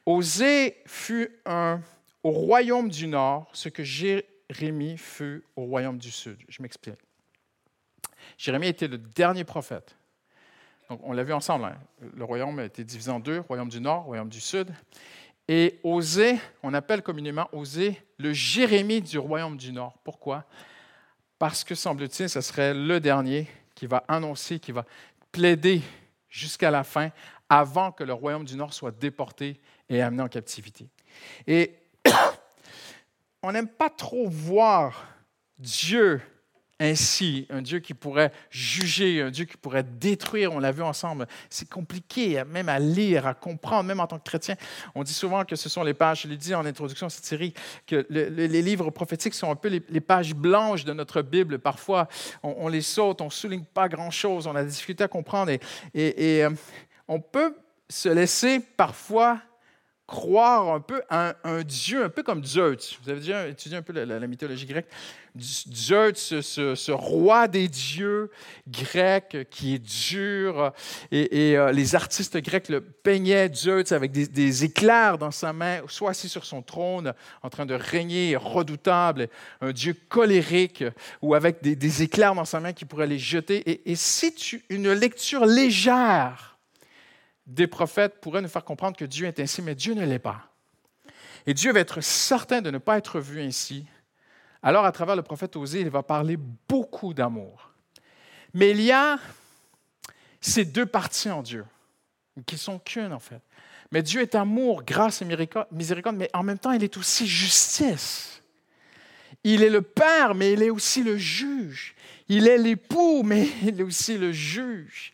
Osée 0.06 0.78
fut 0.88 1.40
un, 1.46 1.82
au 2.24 2.32
royaume 2.32 2.90
du 2.90 3.08
nord 3.08 3.48
ce 3.54 3.70
que 3.70 3.84
Jérémie 3.84 4.98
fut 4.98 5.44
au 5.56 5.66
royaume 5.66 6.00
du 6.00 6.10
sud. 6.10 6.38
Je 6.50 6.62
m'explique. 6.64 7.00
Jérémie 8.38 8.68
était 8.68 8.88
le 8.88 8.98
dernier 8.98 9.44
prophète. 9.44 9.96
Donc, 10.90 11.00
on 11.04 11.12
l'a 11.14 11.24
vu 11.24 11.34
ensemble. 11.34 11.66
Hein. 11.66 11.78
Le 12.16 12.24
royaume 12.24 12.58
a 12.60 12.66
été 12.66 12.84
divisé 12.84 13.12
en 13.12 13.20
deux, 13.20 13.42
royaume 13.42 13.70
du 13.70 13.82
nord, 13.82 14.04
royaume 14.04 14.30
du 14.30 14.40
sud. 14.40 14.74
Et 15.48 15.80
Osée, 15.84 16.38
on 16.64 16.74
appelle 16.74 17.04
communément 17.04 17.48
Osée 17.52 18.02
le 18.18 18.34
Jérémie 18.34 19.02
du 19.02 19.18
royaume 19.18 19.58
du 19.58 19.72
Nord. 19.72 19.98
Pourquoi? 20.04 20.46
Parce 21.40 21.64
que, 21.64 21.76
semble-t-il, 21.76 22.30
ce 22.30 22.42
serait 22.42 22.74
le 22.74 23.00
dernier 23.00 23.48
qui 23.76 23.86
va 23.86 24.04
annoncer, 24.08 24.60
qui 24.60 24.72
va 24.72 24.86
plaider 25.32 25.82
jusqu'à 26.30 26.72
la 26.72 26.84
fin 26.84 27.12
avant 27.50 27.92
que 27.92 28.04
le 28.04 28.14
royaume 28.14 28.46
du 28.46 28.56
Nord 28.56 28.74
soit 28.74 28.92
déporté 28.92 29.60
et 29.90 30.02
amené 30.02 30.24
en 30.24 30.28
captivité. 30.28 30.88
Et 31.46 31.76
on 33.44 33.52
n'aime 33.52 33.68
pas 33.68 33.90
trop 33.90 34.28
voir 34.28 35.08
Dieu 35.58 36.22
ainsi, 36.80 37.48
un 37.50 37.62
Dieu 37.62 37.80
qui 37.80 37.94
pourrait 37.94 38.32
juger, 38.52 39.22
un 39.22 39.32
Dieu 39.32 39.46
qui 39.46 39.58
pourrait 39.58 39.84
détruire, 39.84 40.54
on 40.54 40.60
l'a 40.60 40.72
vu 40.72 40.84
ensemble. 40.84 41.28
C'est 41.50 41.68
compliqué 41.68 42.44
même 42.46 42.70
à 42.70 42.78
lire, 42.78 43.26
à 43.26 43.34
comprendre, 43.34 43.88
même 43.88 44.00
en 44.00 44.06
tant 44.06 44.20
que 44.20 44.24
chrétien. 44.24 44.56
On 44.94 45.04
dit 45.04 45.14
souvent 45.14 45.44
que 45.44 45.56
ce 45.56 45.70
sont 45.70 45.84
les 45.84 45.96
pages, 45.96 46.22
je 46.24 46.28
l'ai 46.28 46.38
dit 46.38 46.54
en 46.54 46.66
introduction 46.66 47.08
à 47.08 47.10
cette 47.10 47.26
série, 47.26 47.54
que 47.88 48.06
les 48.10 48.62
livres 48.62 48.92
prophétiques 48.92 49.34
sont 49.34 49.50
un 49.50 49.56
peu 49.56 49.70
les, 49.70 50.02
pages 50.02 50.36
blanches 50.36 50.86
de 50.86 50.94
notre 50.94 51.22
Bible. 51.22 51.60
Parfois, 51.60 52.08
on, 52.44 52.68
les 52.68 52.82
saute, 52.82 53.22
on 53.22 53.26
ne 53.26 53.30
souligne 53.32 53.66
pas 53.66 53.90
grand-chose, 53.90 54.46
on 54.46 54.56
a 54.56 54.64
des 54.64 54.70
difficultés 54.70 55.04
à 55.04 55.08
comprendre 55.08 55.52
et, 55.52 56.44
euh, 56.44 56.50
on 57.08 57.20
peut 57.20 57.56
se 57.90 58.10
laisser 58.10 58.60
parfois 58.60 59.40
croire 60.08 60.74
un 60.74 60.80
peu 60.80 61.02
à 61.10 61.36
un, 61.44 61.64
dieu, 61.64 62.06
un 62.06 62.10
peu 62.10 62.24
comme 62.24 62.44
Zeus. 62.44 62.98
Vous 63.04 63.10
avez 63.10 63.20
déjà 63.20 63.46
étudié 63.46 63.78
un 63.78 63.82
peu 63.82 63.92
la, 63.92 64.26
mythologie 64.26 64.66
grecque? 64.66 64.88
Zeus, 65.38 66.40
ce, 66.42 66.92
roi 66.92 67.50
des 67.50 67.68
dieux 67.68 68.32
grecs 68.68 69.46
qui 69.52 69.76
est 69.76 69.80
dur, 69.80 70.72
et, 71.12 71.58
euh, 71.58 71.72
les 71.74 71.94
artistes 71.94 72.38
grecs 72.38 72.70
le 72.70 72.82
peignaient 72.82 73.54
Zeus 73.54 73.92
avec 73.92 74.12
des, 74.12 74.64
éclairs 74.64 75.18
dans 75.18 75.30
sa 75.30 75.52
main, 75.52 75.82
soit 75.88 76.12
assis 76.12 76.30
sur 76.30 76.46
son 76.46 76.62
trône, 76.62 77.14
en 77.44 77.50
train 77.50 77.66
de 77.66 77.76
régner, 77.76 78.38
redoutable, 78.38 79.28
un 79.60 79.74
dieu 79.74 79.94
colérique, 80.08 80.86
ou 81.22 81.36
avec 81.36 81.62
des, 81.62 82.02
éclairs 82.02 82.34
dans 82.34 82.46
sa 82.46 82.62
main 82.62 82.72
qui 82.72 82.86
pourrait 82.86 83.08
les 83.08 83.20
jeter. 83.20 83.58
Et, 83.70 83.92
et 83.92 83.96
si 83.96 84.34
tu 84.34 84.64
une 84.70 84.92
lecture 84.94 85.46
légère 85.46 86.57
des 87.48 87.68
prophètes 87.68 88.20
pourraient 88.20 88.42
nous 88.42 88.50
faire 88.50 88.66
comprendre 88.66 88.98
que 88.98 89.06
Dieu 89.06 89.26
est 89.26 89.40
ainsi, 89.40 89.62
mais 89.62 89.74
Dieu 89.74 89.94
ne 89.94 90.06
l'est 90.06 90.20
pas. 90.20 90.50
Et 91.46 91.54
Dieu 91.54 91.72
va 91.72 91.80
être 91.80 92.02
certain 92.02 92.62
de 92.62 92.70
ne 92.70 92.78
pas 92.78 92.98
être 92.98 93.20
vu 93.20 93.42
ainsi. 93.42 93.86
Alors, 94.62 94.86
à 94.86 94.92
travers 94.92 95.16
le 95.16 95.24
prophète 95.24 95.56
Osée, 95.56 95.80
il 95.80 95.90
va 95.90 96.04
parler 96.04 96.38
beaucoup 96.68 97.14
d'amour. 97.14 97.72
Mais 98.54 98.72
il 98.72 98.82
y 98.82 98.92
a 98.92 99.18
ces 100.42 100.66
deux 100.66 100.86
parties 100.86 101.30
en 101.30 101.42
Dieu, 101.42 101.66
qui 102.46 102.58
sont 102.58 102.80
qu'une 102.80 103.14
en 103.14 103.20
fait. 103.20 103.42
Mais 103.92 104.04
Dieu 104.04 104.22
est 104.22 104.36
amour, 104.36 104.84
grâce 104.84 105.22
et 105.22 105.26
miséricorde, 105.72 106.18
mais 106.18 106.30
en 106.34 106.44
même 106.44 106.60
temps, 106.60 106.74
il 106.74 106.84
est 106.84 106.98
aussi 106.98 107.26
justice. 107.26 108.42
Il 109.46 109.64
est 109.64 109.70
le 109.70 109.82
Père, 109.82 110.36
mais 110.36 110.54
il 110.54 110.62
est 110.62 110.70
aussi 110.70 111.04
le 111.04 111.16
juge. 111.18 111.96
Il 112.28 112.48
est 112.48 112.58
l'époux, 112.58 113.24
mais 113.24 113.48
il 113.64 113.80
est 113.80 113.84
aussi 113.84 114.18
le 114.18 114.34
juge. 114.34 115.14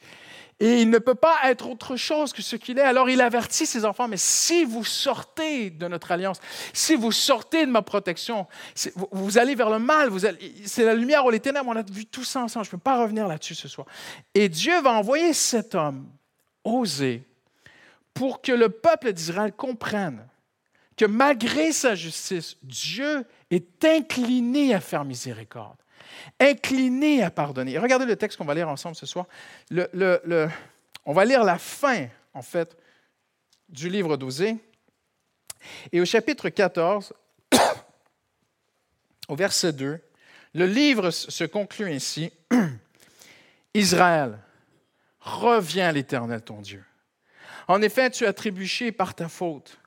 Et 0.63 0.81
il 0.81 0.89
ne 0.89 0.97
peut 0.97 1.13
pas 1.13 1.35
être 1.43 1.69
autre 1.69 1.97
chose 1.97 2.31
que 2.31 2.41
ce 2.41 2.55
qu'il 2.55 2.79
est. 2.79 2.83
Alors 2.83 3.09
il 3.09 3.19
avertit 3.19 3.65
ses 3.65 3.83
enfants, 3.83 4.07
mais 4.07 4.15
si 4.15 4.63
vous 4.63 4.85
sortez 4.85 5.69
de 5.69 5.89
notre 5.89 6.13
alliance, 6.13 6.39
si 6.71 6.95
vous 6.95 7.11
sortez 7.11 7.65
de 7.65 7.71
ma 7.71 7.81
protection, 7.81 8.47
vous, 9.11 9.37
allez 9.37 9.55
vers 9.55 9.69
le 9.69 9.79
mal, 9.79 10.09
c'est 10.65 10.85
la 10.85 10.93
lumière 10.93 11.25
ou 11.25 11.31
les 11.31 11.41
ténèbres. 11.41 11.67
On 11.67 11.75
a 11.75 11.81
vu 11.83 12.05
tout 12.05 12.23
ça 12.23 12.39
ensemble. 12.39 12.63
Je 12.63 12.69
ne 12.69 12.77
peux 12.77 12.77
pas 12.77 12.97
revenir 12.97 13.27
là-dessus 13.27 13.55
ce 13.55 13.67
soir. 13.67 13.85
Et 14.33 14.47
Dieu 14.47 14.79
va 14.79 14.91
envoyer 14.91 15.33
cet 15.33 15.75
homme, 15.75 16.07
oser, 16.63 17.27
pour 18.13 18.41
que 18.41 18.53
le 18.53 18.69
peuple 18.69 19.11
d'Israël 19.11 19.51
comprenne 19.51 20.25
que 20.95 21.03
malgré 21.03 21.73
sa 21.73 21.93
justice, 21.93 22.55
Dieu 22.63 23.25
est 23.51 23.83
incliné 23.83 24.73
à 24.73 24.79
faire 24.79 25.03
miséricorde, 25.03 25.75
incliné 26.39 27.23
à 27.23 27.29
pardonner. 27.29 27.77
regardez 27.77 28.05
le 28.05 28.15
texte 28.15 28.37
qu'on 28.37 28.45
va 28.45 28.53
lire 28.53 28.69
ensemble 28.69 28.95
ce 28.95 29.05
soir. 29.05 29.25
on 29.71 31.13
va 31.13 31.25
lire 31.25 31.43
la 31.43 31.57
fin, 31.57 32.07
en 32.33 32.41
fait, 32.41 32.77
du 33.69 33.89
livre 33.89 34.17
d'Osée. 34.17 34.57
Et 35.91 36.01
au 36.01 36.05
chapitre 36.05 36.49
14, 36.49 37.13
au 39.27 39.35
verset 39.35 39.73
2, 39.73 39.99
le 40.53 40.65
livre 40.65 41.09
se 41.11 41.43
conclut 41.43 41.91
ainsi. 41.91 42.31
Israël, 43.73 44.37
reviens 45.19 45.89
à 45.89 45.91
l'Éternel 45.91 46.41
ton 46.41 46.61
Dieu. 46.61 46.83
En 47.67 47.81
effet, 47.81 48.09
tu 48.09 48.25
as 48.25 48.33
trébuché 48.33 48.91
par 48.91 49.15
ta 49.15 49.29
faute. 49.29 49.79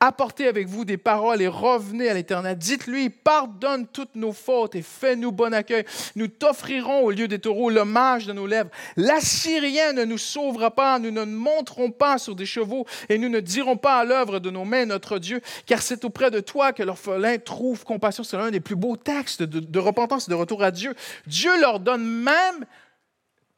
Apportez 0.00 0.46
avec 0.46 0.68
vous 0.68 0.84
des 0.84 0.96
paroles 0.96 1.42
et 1.42 1.48
revenez 1.48 2.08
à 2.08 2.14
l'Éternel. 2.14 2.56
Dites-lui, 2.56 3.10
pardonne 3.10 3.86
toutes 3.86 4.14
nos 4.14 4.32
fautes 4.32 4.74
et 4.74 4.82
fais-nous 4.82 5.32
bon 5.32 5.52
accueil. 5.52 5.84
Nous 6.16 6.28
t'offrirons 6.28 7.04
au 7.04 7.10
lieu 7.10 7.28
des 7.28 7.38
taureaux 7.38 7.70
l'hommage 7.70 8.26
de 8.26 8.32
nos 8.32 8.46
lèvres. 8.46 8.70
L'Assyrien 8.96 9.92
ne 9.92 10.04
nous 10.04 10.18
sauvera 10.18 10.70
pas, 10.70 10.98
nous 10.98 11.10
ne 11.10 11.24
monterons 11.24 11.90
pas 11.90 12.18
sur 12.18 12.34
des 12.34 12.46
chevaux 12.46 12.86
et 13.08 13.18
nous 13.18 13.28
ne 13.28 13.40
dirons 13.40 13.76
pas 13.76 13.98
à 13.98 14.04
l'œuvre 14.04 14.38
de 14.38 14.50
nos 14.50 14.64
mains 14.64 14.86
notre 14.86 15.18
Dieu, 15.18 15.40
car 15.66 15.82
c'est 15.82 16.04
auprès 16.04 16.30
de 16.30 16.40
toi 16.40 16.72
que 16.72 16.82
l'orphelin 16.82 17.38
trouve 17.38 17.84
compassion. 17.84 18.24
C'est 18.24 18.36
l'un 18.36 18.50
des 18.50 18.60
plus 18.60 18.76
beaux 18.76 18.96
textes 18.96 19.42
de, 19.42 19.78
repentance 19.78 20.28
et 20.28 20.30
de 20.30 20.36
retour 20.36 20.62
à 20.62 20.70
Dieu. 20.70 20.94
Dieu 21.26 21.50
leur 21.60 21.80
donne 21.80 22.04
même 22.06 22.64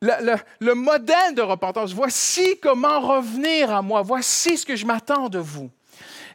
le, 0.01 0.75
modèle 0.75 1.35
de 1.35 1.43
repentance. 1.43 1.93
Voici 1.93 2.59
comment 2.61 3.01
revenir 3.01 3.75
à 3.75 3.83
moi. 3.83 4.03
Voici 4.03 4.57
ce 4.57 4.67
que 4.67 4.77
je 4.77 4.87
m'attends 4.87 5.29
de 5.29 5.39
vous. 5.39 5.71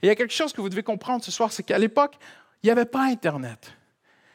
Et 0.02 0.08
il 0.08 0.08
y 0.08 0.12
a 0.12 0.16
quelque 0.16 0.34
chose 0.34 0.54
que 0.54 0.62
vous 0.62 0.70
devez 0.70 0.84
comprendre 0.84 1.24
ce 1.24 1.32
soir, 1.32 1.52
c'est 1.52 1.64
qu'à 1.64 1.78
l'époque, 1.78 2.16
il 2.64 2.68
n'y 2.68 2.72
avait 2.72 2.86
pas 2.86 3.04
Internet. 3.04 3.74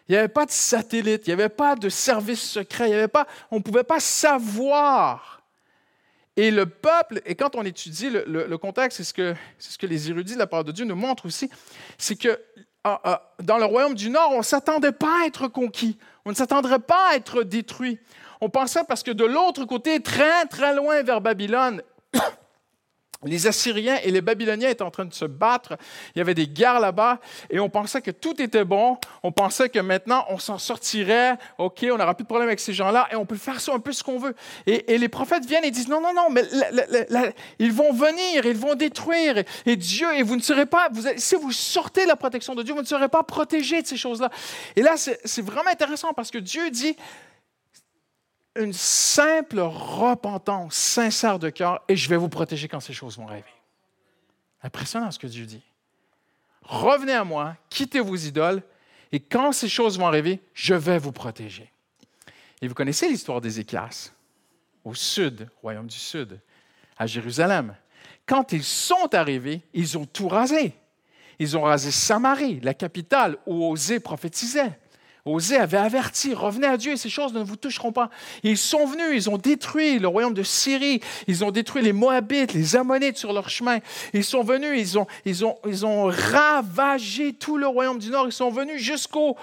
Il 0.08 0.12
n'y 0.12 0.18
avait 0.18 0.28
pas 0.28 0.46
de 0.46 0.52
satellite, 0.52 1.26
il 1.26 1.30
n'y 1.30 1.34
avait 1.34 1.48
pas 1.48 1.74
de 1.74 1.88
service 1.88 2.40
secret, 2.40 2.90
il 2.90 2.94
avait 2.94 3.08
pas, 3.08 3.26
on 3.50 3.56
ne 3.56 3.62
pouvait 3.62 3.82
pas 3.82 3.98
savoir. 3.98 5.42
Et 6.36 6.50
le 6.50 6.66
peuple, 6.66 7.20
et 7.24 7.34
quand 7.34 7.56
on 7.56 7.64
étudie 7.64 8.10
le, 8.10 8.56
contexte, 8.58 8.98
c'est 8.98 9.04
ce, 9.04 9.14
que, 9.14 9.34
c'est 9.58 9.72
ce 9.72 9.78
que 9.78 9.86
les 9.86 10.10
érudits 10.10 10.34
de 10.34 10.38
la 10.38 10.46
part 10.46 10.64
de 10.64 10.70
Dieu 10.70 10.84
nous 10.84 10.94
montrent 10.94 11.26
aussi, 11.26 11.50
c'est 11.98 12.14
que 12.14 12.38
ah, 12.84 13.00
ah, 13.02 13.32
dans 13.42 13.58
le 13.58 13.64
royaume 13.64 13.94
du 13.94 14.10
Nord, 14.10 14.30
on 14.32 14.38
ne 14.38 14.44
s'attendait 14.44 14.92
pas 14.92 15.22
à 15.22 15.26
être 15.26 15.48
conquis, 15.48 15.98
on 16.24 16.30
ne 16.30 16.36
s'attendrait 16.36 16.78
pas 16.78 17.10
à 17.10 17.16
être 17.16 17.42
détruit. 17.42 17.98
On 18.40 18.50
pensait 18.50 18.84
parce 18.86 19.02
que 19.02 19.10
de 19.10 19.24
l'autre 19.24 19.64
côté, 19.64 20.00
très 20.00 20.44
très 20.46 20.74
loin 20.74 21.02
vers 21.02 21.20
Babylone, 21.20 21.82
les 23.26 23.46
Assyriens 23.46 23.98
et 24.02 24.10
les 24.10 24.20
Babyloniens 24.20 24.68
étaient 24.68 24.82
en 24.82 24.90
train 24.90 25.04
de 25.04 25.14
se 25.14 25.24
battre. 25.24 25.76
Il 26.14 26.18
y 26.18 26.20
avait 26.20 26.34
des 26.34 26.46
guerres 26.46 26.80
là-bas 26.80 27.20
et 27.50 27.60
on 27.60 27.68
pensait 27.68 28.00
que 28.00 28.10
tout 28.10 28.40
était 28.40 28.64
bon. 28.64 28.98
On 29.22 29.32
pensait 29.32 29.68
que 29.68 29.78
maintenant 29.78 30.24
on 30.28 30.38
s'en 30.38 30.58
sortirait. 30.58 31.36
OK, 31.58 31.84
on 31.90 31.98
n'aura 31.98 32.14
plus 32.14 32.24
de 32.24 32.28
problème 32.28 32.48
avec 32.48 32.60
ces 32.60 32.72
gens-là 32.72 33.08
et 33.12 33.16
on 33.16 33.26
peut 33.26 33.36
faire 33.36 33.60
ça 33.60 33.72
un 33.72 33.80
peu 33.80 33.92
ce 33.92 34.02
qu'on 34.02 34.18
veut. 34.18 34.34
Et, 34.66 34.98
les 34.98 35.08
prophètes 35.08 35.44
viennent 35.44 35.64
et 35.64 35.70
disent 35.70 35.88
non, 35.88 36.00
non, 36.00 36.14
non, 36.14 36.30
mais 36.30 36.42
ils 37.58 37.72
vont 37.72 37.92
venir, 37.92 38.46
ils 38.46 38.56
vont 38.56 38.74
détruire. 38.74 39.42
Et, 39.66 39.76
Dieu, 39.76 40.06
et 40.14 40.22
vous 40.22 40.36
ne 40.36 40.42
serez 40.42 40.66
pas, 40.66 40.88
si 41.16 41.34
vous 41.34 41.52
sortez 41.52 42.04
de 42.04 42.08
la 42.08 42.16
protection 42.16 42.54
de 42.54 42.62
Dieu, 42.62 42.74
vous 42.74 42.80
ne 42.80 42.86
serez 42.86 43.08
pas 43.08 43.22
protégés 43.22 43.82
de 43.82 43.86
ces 43.86 43.96
choses-là. 43.96 44.30
Et 44.74 44.82
là, 44.82 44.94
c'est 44.96 45.42
vraiment 45.42 45.70
intéressant 45.70 46.12
parce 46.12 46.30
que 46.30 46.38
Dieu 46.38 46.70
dit 46.70 46.96
une 48.58 48.72
simple 48.72 49.60
repentance 49.60 50.74
sincère 50.74 51.38
de 51.38 51.50
cœur 51.50 51.82
et 51.88 51.96
je 51.96 52.08
vais 52.08 52.16
vous 52.16 52.28
protéger 52.28 52.68
quand 52.68 52.80
ces 52.80 52.92
choses 52.92 53.16
vont 53.16 53.28
arriver. 53.28 53.44
Impressionnant 54.62 55.10
ce 55.10 55.18
que 55.18 55.26
Dieu 55.26 55.46
dit. 55.46 55.62
Revenez 56.62 57.12
à 57.12 57.24
moi, 57.24 57.56
quittez 57.70 58.00
vos 58.00 58.16
idoles 58.16 58.62
et 59.12 59.20
quand 59.20 59.52
ces 59.52 59.68
choses 59.68 59.98
vont 59.98 60.06
arriver, 60.06 60.40
je 60.52 60.74
vais 60.74 60.98
vous 60.98 61.12
protéger. 61.12 61.70
Et 62.60 62.68
vous 62.68 62.74
connaissez 62.74 63.08
l'histoire 63.08 63.40
d'Ézéchias? 63.40 64.10
Au 64.84 64.94
sud, 64.94 65.48
royaume 65.62 65.86
du 65.86 65.96
sud, 65.96 66.40
à 66.96 67.06
Jérusalem. 67.06 67.76
Quand 68.24 68.52
ils 68.52 68.64
sont 68.64 69.14
arrivés, 69.14 69.62
ils 69.72 69.98
ont 69.98 70.06
tout 70.06 70.28
rasé. 70.28 70.74
Ils 71.38 71.56
ont 71.56 71.62
rasé 71.62 71.90
Samarie, 71.90 72.60
la 72.60 72.74
capitale 72.74 73.36
où 73.46 73.70
Osée 73.70 74.00
prophétisait. 74.00 74.78
Osée 75.26 75.56
avait 75.56 75.76
averti, 75.76 76.34
revenez 76.34 76.68
à 76.68 76.76
Dieu 76.76 76.92
et 76.92 76.96
ces 76.96 77.10
choses 77.10 77.34
ne 77.34 77.42
vous 77.42 77.56
toucheront 77.56 77.90
pas. 77.90 78.10
ils 78.44 78.56
sont 78.56 78.86
venus, 78.86 79.08
ils 79.12 79.28
ont 79.28 79.38
détruit 79.38 79.98
le 79.98 80.06
royaume 80.06 80.34
de 80.34 80.44
Syrie, 80.44 81.00
ils 81.26 81.44
ont 81.44 81.50
détruit 81.50 81.82
les 81.82 81.92
Moabites, 81.92 82.52
les 82.52 82.76
Ammonites 82.76 83.16
sur 83.16 83.32
leur 83.32 83.50
chemin. 83.50 83.80
Ils 84.14 84.22
sont 84.22 84.44
venus, 84.44 84.78
ils 84.78 84.98
ont, 84.98 85.06
ils 85.24 85.44
ont, 85.44 85.56
ils 85.66 85.84
ont 85.84 86.04
ravagé 86.04 87.32
tout 87.32 87.58
le 87.58 87.66
royaume 87.66 87.98
du 87.98 88.10
Nord, 88.10 88.26
ils 88.26 88.32
sont 88.32 88.50
venus 88.50 88.80
jusqu'aux 88.80 89.36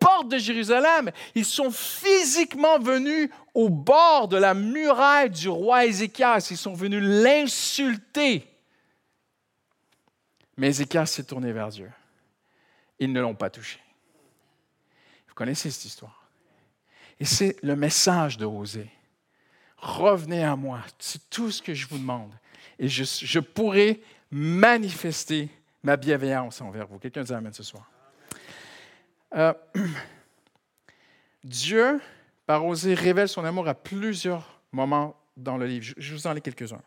portes 0.00 0.28
de 0.28 0.38
Jérusalem. 0.38 1.10
Ils 1.34 1.44
sont 1.44 1.70
physiquement 1.70 2.78
venus 2.78 3.28
au 3.52 3.68
bord 3.68 4.28
de 4.28 4.38
la 4.38 4.54
muraille 4.54 5.30
du 5.30 5.50
roi 5.50 5.84
Ézéchias. 5.84 6.48
Ils 6.50 6.56
sont 6.56 6.74
venus 6.74 7.02
l'insulter. 7.02 8.46
Mais 10.56 10.68
Ézéchias 10.68 11.06
s'est 11.06 11.24
tourné 11.24 11.52
vers 11.52 11.68
Dieu. 11.68 11.90
Ils 12.98 13.12
ne 13.12 13.20
l'ont 13.20 13.34
pas 13.34 13.50
touché 13.50 13.78
connaissez 15.38 15.70
cette 15.70 15.84
histoire. 15.84 16.28
Et 17.20 17.24
c'est 17.24 17.54
le 17.62 17.76
message 17.76 18.38
de 18.38 18.44
Osée. 18.44 18.90
Revenez 19.76 20.42
à 20.42 20.56
moi, 20.56 20.80
c'est 20.98 21.30
tout 21.30 21.52
ce 21.52 21.62
que 21.62 21.74
je 21.74 21.86
vous 21.86 21.98
demande. 21.98 22.32
Et 22.76 22.88
je, 22.88 23.04
je 23.04 23.38
pourrai 23.38 24.02
manifester 24.32 25.48
ma 25.84 25.96
bienveillance 25.96 26.60
envers 26.60 26.88
vous. 26.88 26.98
Quelqu'un 26.98 27.22
dit 27.22 27.32
Amen 27.32 27.52
ce 27.52 27.62
soir. 27.62 27.88
Euh, 29.36 29.54
Dieu, 31.44 32.00
par 32.44 32.66
Osée, 32.66 32.94
révèle 32.94 33.28
son 33.28 33.44
amour 33.44 33.68
à 33.68 33.74
plusieurs 33.74 34.60
moments 34.72 35.14
dans 35.36 35.56
le 35.56 35.66
livre. 35.66 35.94
Je 35.96 36.14
vous 36.14 36.26
en 36.26 36.32
lis 36.32 36.42
quelques-uns. 36.42 36.82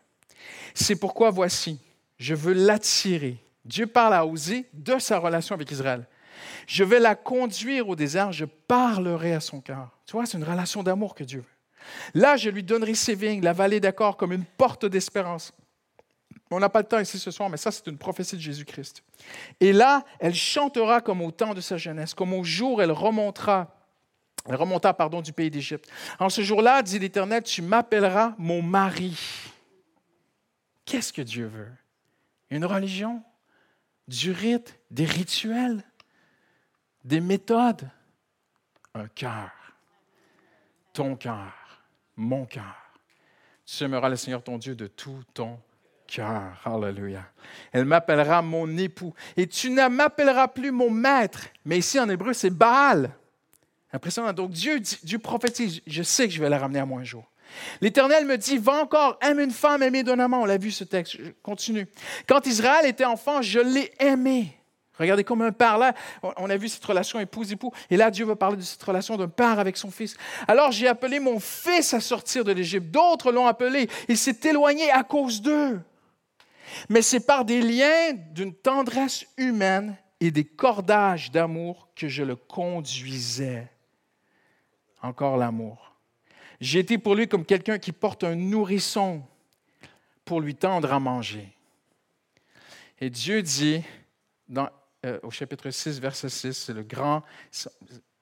C'est 0.74 0.96
pourquoi 0.96 1.30
voici, 1.30 1.80
je 2.18 2.34
veux 2.34 2.52
l'attirer. 2.52 3.38
Dieu 3.64 3.86
parle 3.86 4.12
à 4.12 4.26
Osée 4.26 4.68
de 4.74 4.98
sa 4.98 5.18
relation 5.18 5.54
avec 5.54 5.70
Israël. 5.70 6.06
Je 6.66 6.84
vais 6.84 7.00
la 7.00 7.14
conduire 7.14 7.88
au 7.88 7.96
désert, 7.96 8.32
je 8.32 8.44
parlerai 8.44 9.34
à 9.34 9.40
son 9.40 9.60
cœur. 9.60 9.90
Tu 10.06 10.12
vois, 10.12 10.26
c'est 10.26 10.38
une 10.38 10.44
relation 10.44 10.82
d'amour 10.82 11.14
que 11.14 11.24
Dieu 11.24 11.40
veut. 11.40 11.46
Là, 12.14 12.36
je 12.36 12.48
lui 12.48 12.62
donnerai 12.62 12.94
ses 12.94 13.14
vignes, 13.14 13.42
la 13.42 13.52
vallée 13.52 13.80
d'accord, 13.80 14.16
comme 14.16 14.32
une 14.32 14.44
porte 14.44 14.86
d'espérance. 14.86 15.52
On 16.50 16.60
n'a 16.60 16.68
pas 16.68 16.80
le 16.80 16.86
temps 16.86 16.98
ici 16.98 17.18
ce 17.18 17.30
soir, 17.30 17.48
mais 17.48 17.56
ça, 17.56 17.70
c'est 17.70 17.86
une 17.86 17.98
prophétie 17.98 18.36
de 18.36 18.40
Jésus-Christ. 18.40 19.02
Et 19.58 19.72
là, 19.72 20.04
elle 20.20 20.34
chantera 20.34 21.00
comme 21.00 21.22
au 21.22 21.30
temps 21.30 21.54
de 21.54 21.60
sa 21.60 21.76
jeunesse, 21.76 22.14
comme 22.14 22.34
au 22.34 22.44
jour 22.44 22.82
elle 22.82 22.92
remontera. 22.92 23.74
Elle 24.46 24.56
remonta, 24.56 24.92
pardon, 24.92 25.20
du 25.20 25.32
pays 25.32 25.50
d'Égypte. 25.50 25.88
En 26.18 26.28
ce 26.28 26.42
jour-là, 26.42 26.82
dit 26.82 26.98
l'Éternel, 26.98 27.44
tu 27.44 27.62
m'appelleras 27.62 28.34
mon 28.38 28.60
mari. 28.60 29.16
Qu'est-ce 30.84 31.12
que 31.12 31.22
Dieu 31.22 31.46
veut? 31.46 31.70
Une 32.50 32.64
religion? 32.64 33.22
Du 34.08 34.32
rite? 34.32 34.80
Des 34.90 35.04
rituels? 35.04 35.84
Des 37.04 37.20
méthodes, 37.20 37.88
un 38.94 39.08
cœur, 39.08 39.50
ton 40.92 41.16
cœur, 41.16 41.52
mon 42.16 42.44
cœur. 42.44 42.76
Tu 43.64 43.84
aimeras 43.84 44.08
le 44.08 44.16
Seigneur 44.16 44.42
ton 44.42 44.58
Dieu 44.58 44.74
de 44.74 44.86
tout 44.86 45.22
ton 45.32 45.58
cœur. 46.06 46.60
Alléluia. 46.64 47.24
Elle 47.72 47.84
m'appellera 47.84 48.42
mon 48.42 48.76
époux. 48.76 49.14
Et 49.36 49.46
tu 49.46 49.70
ne 49.70 49.88
m'appelleras 49.88 50.48
plus 50.48 50.70
mon 50.70 50.90
maître. 50.90 51.46
Mais 51.64 51.78
ici 51.78 51.98
en 51.98 52.08
hébreu, 52.08 52.32
c'est 52.32 52.50
Baal. 52.50 53.10
Impressionnant. 53.92 54.32
Donc 54.32 54.50
Dieu, 54.50 54.80
Dieu 55.02 55.18
prophétise, 55.18 55.80
je 55.86 56.02
sais 56.02 56.28
que 56.28 56.34
je 56.34 56.40
vais 56.40 56.48
la 56.48 56.58
ramener 56.58 56.80
à 56.80 56.86
moi 56.86 57.00
un 57.00 57.04
jour. 57.04 57.28
L'Éternel 57.80 58.24
me 58.24 58.38
dit, 58.38 58.56
va 58.56 58.82
encore, 58.82 59.18
aime 59.20 59.40
une 59.40 59.50
femme 59.50 59.82
aimée 59.82 60.02
d'un 60.02 60.18
amant. 60.18 60.42
On 60.42 60.44
l'a 60.46 60.56
vu 60.56 60.70
ce 60.70 60.84
texte, 60.84 61.16
je 61.18 61.30
continue. 61.42 61.86
Quand 62.26 62.46
Israël 62.46 62.86
était 62.86 63.04
enfant, 63.04 63.42
je 63.42 63.60
l'ai 63.60 63.92
aimé. 64.00 64.58
Regardez 64.98 65.24
comme 65.24 65.42
un 65.42 65.52
père 65.52 65.78
là, 65.78 65.94
on 66.22 66.50
a 66.50 66.56
vu 66.56 66.68
cette 66.68 66.84
relation 66.84 67.18
épouse-époux, 67.18 67.72
et 67.90 67.96
là 67.96 68.10
Dieu 68.10 68.26
veut 68.26 68.36
parler 68.36 68.56
de 68.56 68.62
cette 68.62 68.82
relation 68.82 69.16
d'un 69.16 69.28
père 69.28 69.58
avec 69.58 69.76
son 69.76 69.90
fils. 69.90 70.16
Alors 70.46 70.70
j'ai 70.70 70.86
appelé 70.86 71.18
mon 71.18 71.40
fils 71.40 71.94
à 71.94 72.00
sortir 72.00 72.44
de 72.44 72.52
l'Égypte, 72.52 72.90
d'autres 72.90 73.32
l'ont 73.32 73.46
appelé, 73.46 73.88
il 74.08 74.18
s'est 74.18 74.40
éloigné 74.44 74.90
à 74.90 75.02
cause 75.02 75.40
d'eux. 75.40 75.80
Mais 76.88 77.02
c'est 77.02 77.26
par 77.26 77.44
des 77.44 77.62
liens 77.62 78.12
d'une 78.32 78.54
tendresse 78.54 79.24
humaine 79.36 79.96
et 80.20 80.30
des 80.30 80.44
cordages 80.44 81.30
d'amour 81.30 81.88
que 81.96 82.08
je 82.08 82.22
le 82.22 82.36
conduisais. 82.36 83.68
Encore 85.02 85.36
l'amour. 85.36 85.94
J'ai 86.60 86.78
été 86.78 86.96
pour 86.96 87.16
lui 87.16 87.26
comme 87.26 87.44
quelqu'un 87.44 87.78
qui 87.78 87.90
porte 87.90 88.22
un 88.22 88.36
nourrisson 88.36 89.22
pour 90.24 90.40
lui 90.40 90.54
tendre 90.54 90.92
à 90.92 91.00
manger. 91.00 91.48
Et 93.00 93.10
Dieu 93.10 93.42
dit, 93.42 93.82
dans 94.48 94.68
euh, 95.04 95.18
au 95.22 95.30
chapitre 95.30 95.70
6, 95.70 96.00
verset 96.00 96.28
6, 96.28 96.52
c'est 96.52 96.72
le 96.72 96.82
grand, 96.82 97.22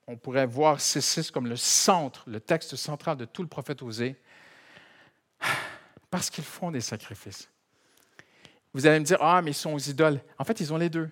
on 0.06 0.16
pourrait 0.16 0.46
voir 0.46 0.80
6, 0.80 1.00
6 1.00 1.30
comme 1.30 1.46
le 1.46 1.56
centre, 1.56 2.24
le 2.26 2.40
texte 2.40 2.76
central 2.76 3.16
de 3.16 3.24
tout 3.24 3.42
le 3.42 3.48
prophète 3.48 3.82
Osée, 3.82 4.16
parce 6.10 6.30
qu'ils 6.30 6.44
font 6.44 6.70
des 6.70 6.80
sacrifices. 6.80 7.48
Vous 8.72 8.86
allez 8.86 9.00
me 9.00 9.04
dire, 9.04 9.18
ah, 9.20 9.42
mais 9.42 9.50
ils 9.50 9.54
sont 9.54 9.72
aux 9.72 9.78
idoles. 9.78 10.20
En 10.38 10.44
fait, 10.44 10.60
ils 10.60 10.72
ont 10.72 10.76
les 10.76 10.88
deux. 10.88 11.10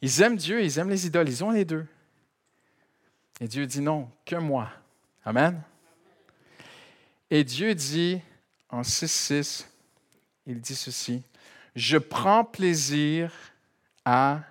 Ils 0.00 0.22
aiment 0.22 0.36
Dieu, 0.36 0.62
ils 0.62 0.78
aiment 0.78 0.90
les 0.90 1.06
idoles, 1.06 1.28
ils 1.28 1.42
ont 1.42 1.50
les 1.50 1.64
deux. 1.64 1.86
Et 3.40 3.48
Dieu 3.48 3.66
dit 3.66 3.80
non, 3.80 4.10
que 4.24 4.36
moi. 4.36 4.70
Amen. 5.24 5.60
Et 7.30 7.44
Dieu 7.44 7.74
dit 7.74 8.20
en 8.68 8.82
6.6, 8.82 9.66
il 10.46 10.60
dit 10.60 10.74
ceci, 10.74 11.22
je 11.74 11.98
prends 11.98 12.44
plaisir 12.44 13.32
à 14.04 14.42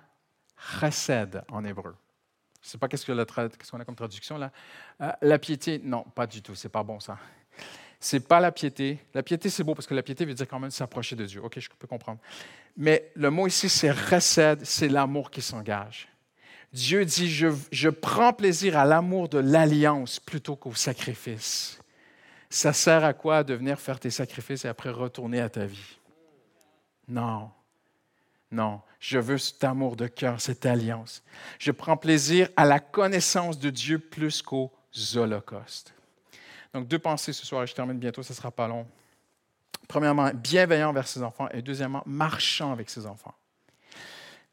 chesed 0.58 1.42
en 1.50 1.64
hébreu. 1.64 1.94
Je 2.60 2.66
ne 2.66 2.70
sais 2.70 2.78
pas 2.78 2.88
qu'est-ce 2.88 3.06
qu'on 3.06 3.80
a 3.80 3.84
comme 3.84 3.96
traduction 3.96 4.36
là. 4.36 4.50
Euh, 5.00 5.12
la 5.22 5.38
piété, 5.38 5.80
non, 5.82 6.02
pas 6.02 6.26
du 6.26 6.42
tout, 6.42 6.54
c'est 6.54 6.68
pas 6.68 6.82
bon 6.82 7.00
ça. 7.00 7.18
C'est 8.00 8.20
pas 8.20 8.40
la 8.40 8.52
piété. 8.52 8.98
La 9.14 9.22
piété, 9.22 9.48
c'est 9.48 9.64
beau 9.64 9.74
parce 9.74 9.86
que 9.86 9.94
la 9.94 10.02
piété 10.02 10.24
veut 10.24 10.34
dire 10.34 10.46
quand 10.46 10.60
même 10.60 10.70
s'approcher 10.70 11.16
de 11.16 11.24
Dieu. 11.24 11.42
OK, 11.42 11.58
je 11.58 11.68
peux 11.76 11.88
comprendre. 11.88 12.20
Mais 12.76 13.10
le 13.14 13.30
mot 13.30 13.46
ici, 13.46 13.68
c'est 13.68 13.90
recède, 13.90 14.64
c'est 14.64 14.88
l'amour 14.88 15.30
qui 15.30 15.42
s'engage. 15.42 16.08
Dieu 16.72 17.04
dit, 17.04 17.30
je, 17.30 17.48
je 17.72 17.88
prends 17.88 18.32
plaisir 18.32 18.78
à 18.78 18.84
l'amour 18.84 19.28
de 19.28 19.38
l'alliance 19.38 20.20
plutôt 20.20 20.54
qu'au 20.54 20.74
sacrifice. 20.74 21.80
Ça 22.50 22.72
sert 22.72 23.04
à 23.04 23.14
quoi 23.14 23.42
de 23.42 23.54
venir 23.54 23.80
faire 23.80 23.98
tes 23.98 24.10
sacrifices 24.10 24.64
et 24.64 24.68
après 24.68 24.90
retourner 24.90 25.40
à 25.40 25.48
ta 25.48 25.66
vie? 25.66 25.98
Non. 27.08 27.50
Non, 28.50 28.80
je 28.98 29.18
veux 29.18 29.38
cet 29.38 29.62
amour 29.64 29.96
de 29.96 30.06
cœur, 30.06 30.40
cette 30.40 30.64
alliance. 30.64 31.22
Je 31.58 31.70
prends 31.70 31.96
plaisir 31.96 32.48
à 32.56 32.64
la 32.64 32.80
connaissance 32.80 33.58
de 33.58 33.70
Dieu 33.70 33.98
plus 33.98 34.40
qu'aux 34.42 34.72
holocaustes. 35.14 35.94
Donc, 36.72 36.88
deux 36.88 36.98
pensées 36.98 37.32
ce 37.32 37.46
soir 37.46 37.62
et 37.62 37.66
je 37.66 37.74
termine 37.74 37.98
bientôt, 37.98 38.22
ce 38.22 38.32
ne 38.32 38.36
sera 38.36 38.50
pas 38.50 38.68
long. 38.68 38.86
Premièrement, 39.86 40.30
bienveillant 40.34 40.92
vers 40.92 41.08
ses 41.08 41.22
enfants 41.22 41.48
et 41.50 41.62
deuxièmement, 41.62 42.02
marchant 42.06 42.72
avec 42.72 42.90
ses 42.90 43.06
enfants. 43.06 43.34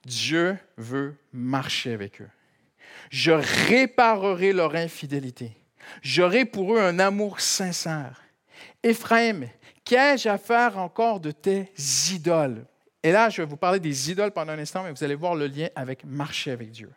Dieu 0.06 0.58
veut 0.78 1.16
marcher 1.34 1.94
avec 1.94 2.22
eux. 2.22 2.30
Je 3.10 3.32
réparerai 3.32 4.54
leur 4.54 4.76
infidélité. 4.76 5.52
J'aurai 6.02 6.46
pour 6.46 6.76
eux 6.76 6.80
un 6.80 7.00
amour 7.00 7.40
sincère. 7.40 8.22
Éphraïm, 8.84 9.50
qu'ai-je 9.84 10.30
à 10.30 10.38
faire 10.38 10.78
encore 10.78 11.20
de 11.20 11.32
tes 11.32 11.72
idoles? 12.12 12.66
Et 13.06 13.12
là, 13.12 13.30
je 13.30 13.44
vais 13.44 13.48
vous 13.48 13.56
parler 13.56 13.80
des 13.80 14.10
idoles 14.10 14.32
pendant 14.32 14.54
un 14.54 14.58
instant, 14.58 14.82
mais 14.82 14.90
vous 14.90 15.04
allez 15.04 15.14
voir 15.14 15.36
le 15.36 15.46
lien 15.46 15.68
avec 15.76 16.04
marcher 16.06 16.50
avec 16.50 16.72
Dieu. 16.72 16.92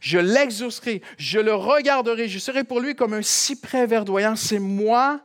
Je 0.00 0.18
l'exaucerai, 0.18 1.02
je 1.18 1.38
le 1.38 1.54
regarderai, 1.54 2.28
je 2.28 2.40
serai 2.40 2.64
pour 2.64 2.80
lui 2.80 2.96
comme 2.96 3.14
un 3.14 3.22
cyprès 3.22 3.86
verdoyant. 3.86 4.34
C'est 4.34 4.58
moi 4.58 5.20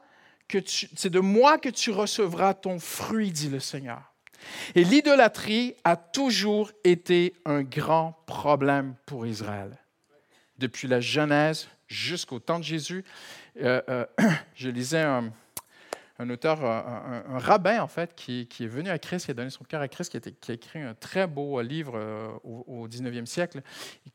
que 0.47 0.59
c'est 0.63 1.09
de 1.09 1.19
moi 1.19 1.57
que 1.57 1.69
tu 1.69 1.89
recevras 1.89 2.53
ton 2.53 2.77
fruit, 2.77 3.31
dit 3.31 3.49
le 3.49 3.59
Seigneur. 3.59 4.13
Et 4.75 4.83
l'idolâtrie 4.83 5.73
a 5.83 5.95
toujours 5.95 6.71
été 6.83 7.33
un 7.45 7.63
grand 7.63 8.21
problème 8.27 8.93
pour 9.07 9.25
Israël. 9.25 9.75
Depuis 10.59 10.87
la 10.87 10.99
Genèse 10.99 11.67
jusqu'au 11.87 12.37
temps 12.37 12.59
de 12.59 12.63
Jésus, 12.63 13.03
euh, 13.59 13.81
euh, 13.89 14.05
je 14.53 14.69
lisais 14.69 15.01
un, 15.01 15.33
un 16.21 16.29
auteur, 16.29 16.63
un, 16.63 17.39
rabbin 17.39 17.81
en 17.81 17.87
fait, 17.87 18.13
qui, 18.15 18.47
est 18.59 18.67
venu 18.67 18.89
à 18.89 18.99
Christ, 18.99 19.25
qui 19.25 19.31
a 19.31 19.33
donné 19.33 19.49
son 19.49 19.63
cœur 19.63 19.81
à 19.81 19.87
Christ, 19.87 20.11
qui 20.11 20.51
a, 20.51 20.53
écrit 20.53 20.79
un 20.79 20.93
très 20.93 21.25
beau 21.25 21.59
livre 21.61 21.93
euh, 21.95 22.27
au, 22.43 22.87
19e 22.87 23.25
siècle, 23.25 23.61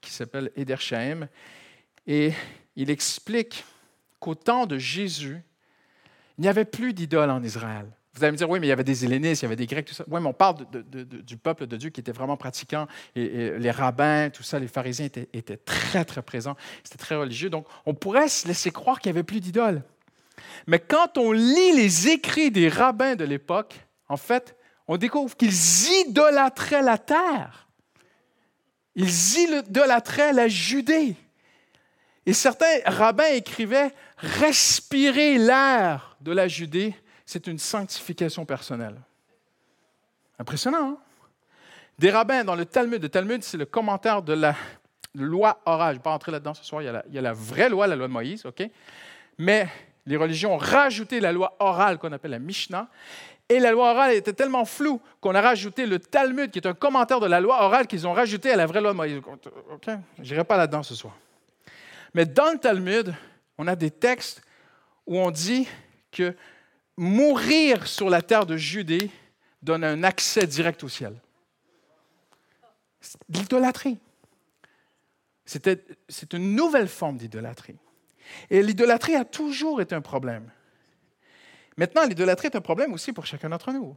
qui 0.01 0.13
s'appelle 0.13 0.53
Edersheim. 0.55 1.29
Et 2.07 2.33
il 2.77 2.91
explique 2.91 3.65
qu'au 4.21 4.37
temps 4.37 4.67
de 4.67 4.79
Jésus, 4.79 5.43
il 6.39 6.43
n'y 6.43 6.49
avait 6.49 6.65
plus 6.65 6.93
d'idoles 6.93 7.31
en 7.31 7.43
Israël. 7.43 7.87
Vous 8.15 8.23
allez 8.23 8.33
me 8.33 8.37
dire, 8.37 8.49
oui, 8.49 8.61
mais 8.61 8.69
il 8.69 8.71
y 8.71 8.73
avait 8.73 8.85
des 8.85 9.05
Hellénistes, 9.05 9.43
il 9.43 9.45
y 9.45 9.49
avait 9.49 9.57
des 9.57 9.67
Grecs, 9.67 9.85
tout 9.85 9.95
ça. 9.95 10.05
Oui, 10.09 10.21
mais 10.23 10.29
on 10.29 10.33
parle 10.33 10.65
du 10.71 11.37
peuple 11.37 11.67
de 11.67 11.77
Dieu 11.77 11.91
qui 11.91 12.01
était 12.01 12.13
vraiment 12.13 12.37
pratiquant. 12.37 12.87
Et, 13.17 13.59
les 13.59 13.71
rabbins, 13.73 14.31
tout 14.31 14.45
ça, 14.45 14.61
les 14.61 14.69
pharisiens 14.69 15.07
étaient, 15.07 15.29
étaient 15.33 15.57
très, 15.57 16.05
très 16.05 16.23
présents. 16.23 16.57
C'était 16.85 16.99
très 16.99 17.17
religieux. 17.17 17.51
Donc, 17.51 17.67
on 17.85 17.95
pourrait 17.95 18.29
se 18.29 18.47
laisser 18.47 18.71
croire 18.71 19.01
qu'il 19.01 19.11
n'y 19.11 19.19
avait 19.19 19.25
plus 19.25 19.41
d'idoles. 19.41 19.83
Mais 20.67 20.79
quand 20.79 21.19
on 21.19 21.33
lit 21.33 21.73
les 21.73 22.09
écrits 22.09 22.51
des 22.51 22.69
rabbins 22.69 23.17
de 23.17 23.25
l'époque, 23.25 23.75
en 24.09 24.17
fait, 24.17 24.57
on 24.89 24.97
découvre 24.97 25.37
qu'ils 25.37 25.91
idolâtraient 26.07 26.83
la 26.83 26.99
terre. 26.99 27.69
Ils 28.95 29.39
idolâtraient 29.39 30.33
la 30.33 30.49
Judée. 30.49 31.17
Et 32.25 32.33
certains 32.33 32.81
rabbins 32.87 33.33
écrivaient 33.33 33.93
Respirer 34.17 35.37
l'air 35.37 36.17
de 36.23 36.33
la 36.33 36.49
Judée, 36.49 36.95
c'est 37.27 37.47
une 37.47 37.59
sanctification 37.59 38.47
personnelle. 38.47 38.97
Impressionnant, 40.39 40.93
hein? 40.93 40.99
Des 41.99 42.11
rabbins 42.11 42.45
dans 42.45 42.55
le 42.55 42.65
Talmud. 42.65 43.03
Le 43.03 43.09
Talmud, 43.09 43.43
c'est 43.43 43.57
le 43.57 43.65
commentaire 43.65 44.23
de 44.23 44.33
la 44.33 44.55
loi 45.15 45.61
orale. 45.65 45.95
Je 45.95 45.99
ne 45.99 45.99
vais 45.99 46.03
pas 46.03 46.13
entrer 46.13 46.33
là-dedans 46.33 46.55
ce 46.55 46.65
soir. 46.65 46.83
Il 46.83 46.87
y, 46.87 46.89
a 46.89 46.93
la, 46.93 47.05
il 47.09 47.15
y, 47.15 47.19
a 47.19 47.23
la, 47.23 47.33
vraie 47.33 47.71
loi, 47.71 47.87
la 47.87 47.97
loi 47.97 48.07
de 48.07 48.13
Moïse, 48.13 48.45
OK? 48.45 48.63
Mais 49.39 49.69
les 50.07 50.17
religions 50.17 50.55
ont 50.55 50.59
rajouté 50.59 51.21
la 51.21 51.33
loi 51.33 51.57
orale 51.59 51.99
qu'on 51.99 52.13
appelle 52.13 52.31
la 52.31 52.39
Mishnah. 52.39 52.89
Et 53.49 53.61
la 53.61 53.71
loi 53.71 53.93
orale 53.93 54.15
était 54.15 54.33
tellement 54.33 54.65
floue 54.65 55.01
qu'on 55.21 55.35
a 55.35 55.41
rajouté 55.41 55.87
le 55.87 55.99
Talmud, 56.01 56.51
qui 56.51 56.59
est 56.59 56.67
un 56.67 56.75
commentaire 56.75 57.21
de 57.21 57.27
la 57.27 57.41
loi 57.41 57.63
orale 57.63 57.87
qu'ils 57.87 58.07
ont 58.07 58.13
rajouté 58.13 58.51
à 58.51 58.57
la 58.57 58.67
vraie 58.67 58.81
loi 58.81 58.93
de 58.93 58.97
Moïse. 58.97 59.19
OK? 59.19 59.89
Je 60.19 60.33
n'irai 60.33 60.45
pas 60.45 60.57
là-dedans 60.57 60.83
ce 60.83 60.95
soir. 60.95 61.17
Mais 62.15 62.25
dans 62.25 62.53
le 62.53 62.59
Talmud, 62.59 63.15
on 63.59 63.69
a 63.69 63.77
des 63.77 63.91
textes 63.91 64.43
où 65.07 65.19
on 65.19 65.31
dit 65.31 65.69
que 66.11 66.35
mourir 66.97 67.87
sur 67.87 68.11
la 68.11 68.23
terre 68.23 68.47
de 68.47 68.57
Judée 68.57 69.11
donne 69.63 69.85
un 69.85 70.03
accès 70.03 70.47
direct 70.47 70.83
au 70.83 70.89
ciel. 70.89 71.15
L'idolâtrie. 73.29 73.99
C'est 75.45 76.33
une 76.33 76.57
nouvelle 76.57 76.89
forme 76.89 77.17
d'idolâtrie. 77.17 77.77
Et 78.51 78.63
l'idolâtrie 78.63 79.15
a 79.15 79.25
toujours 79.25 79.81
été 79.81 79.95
un 79.95 80.01
problème. 80.01 80.51
Maintenant, 81.77 82.07
l'idolâtrie 82.07 82.47
est 82.47 82.57
un 82.57 82.61
problème 82.61 82.93
aussi 82.93 83.13
pour 83.13 83.27
chacun 83.27 83.51
d'entre 83.51 83.73
nous. 83.73 83.97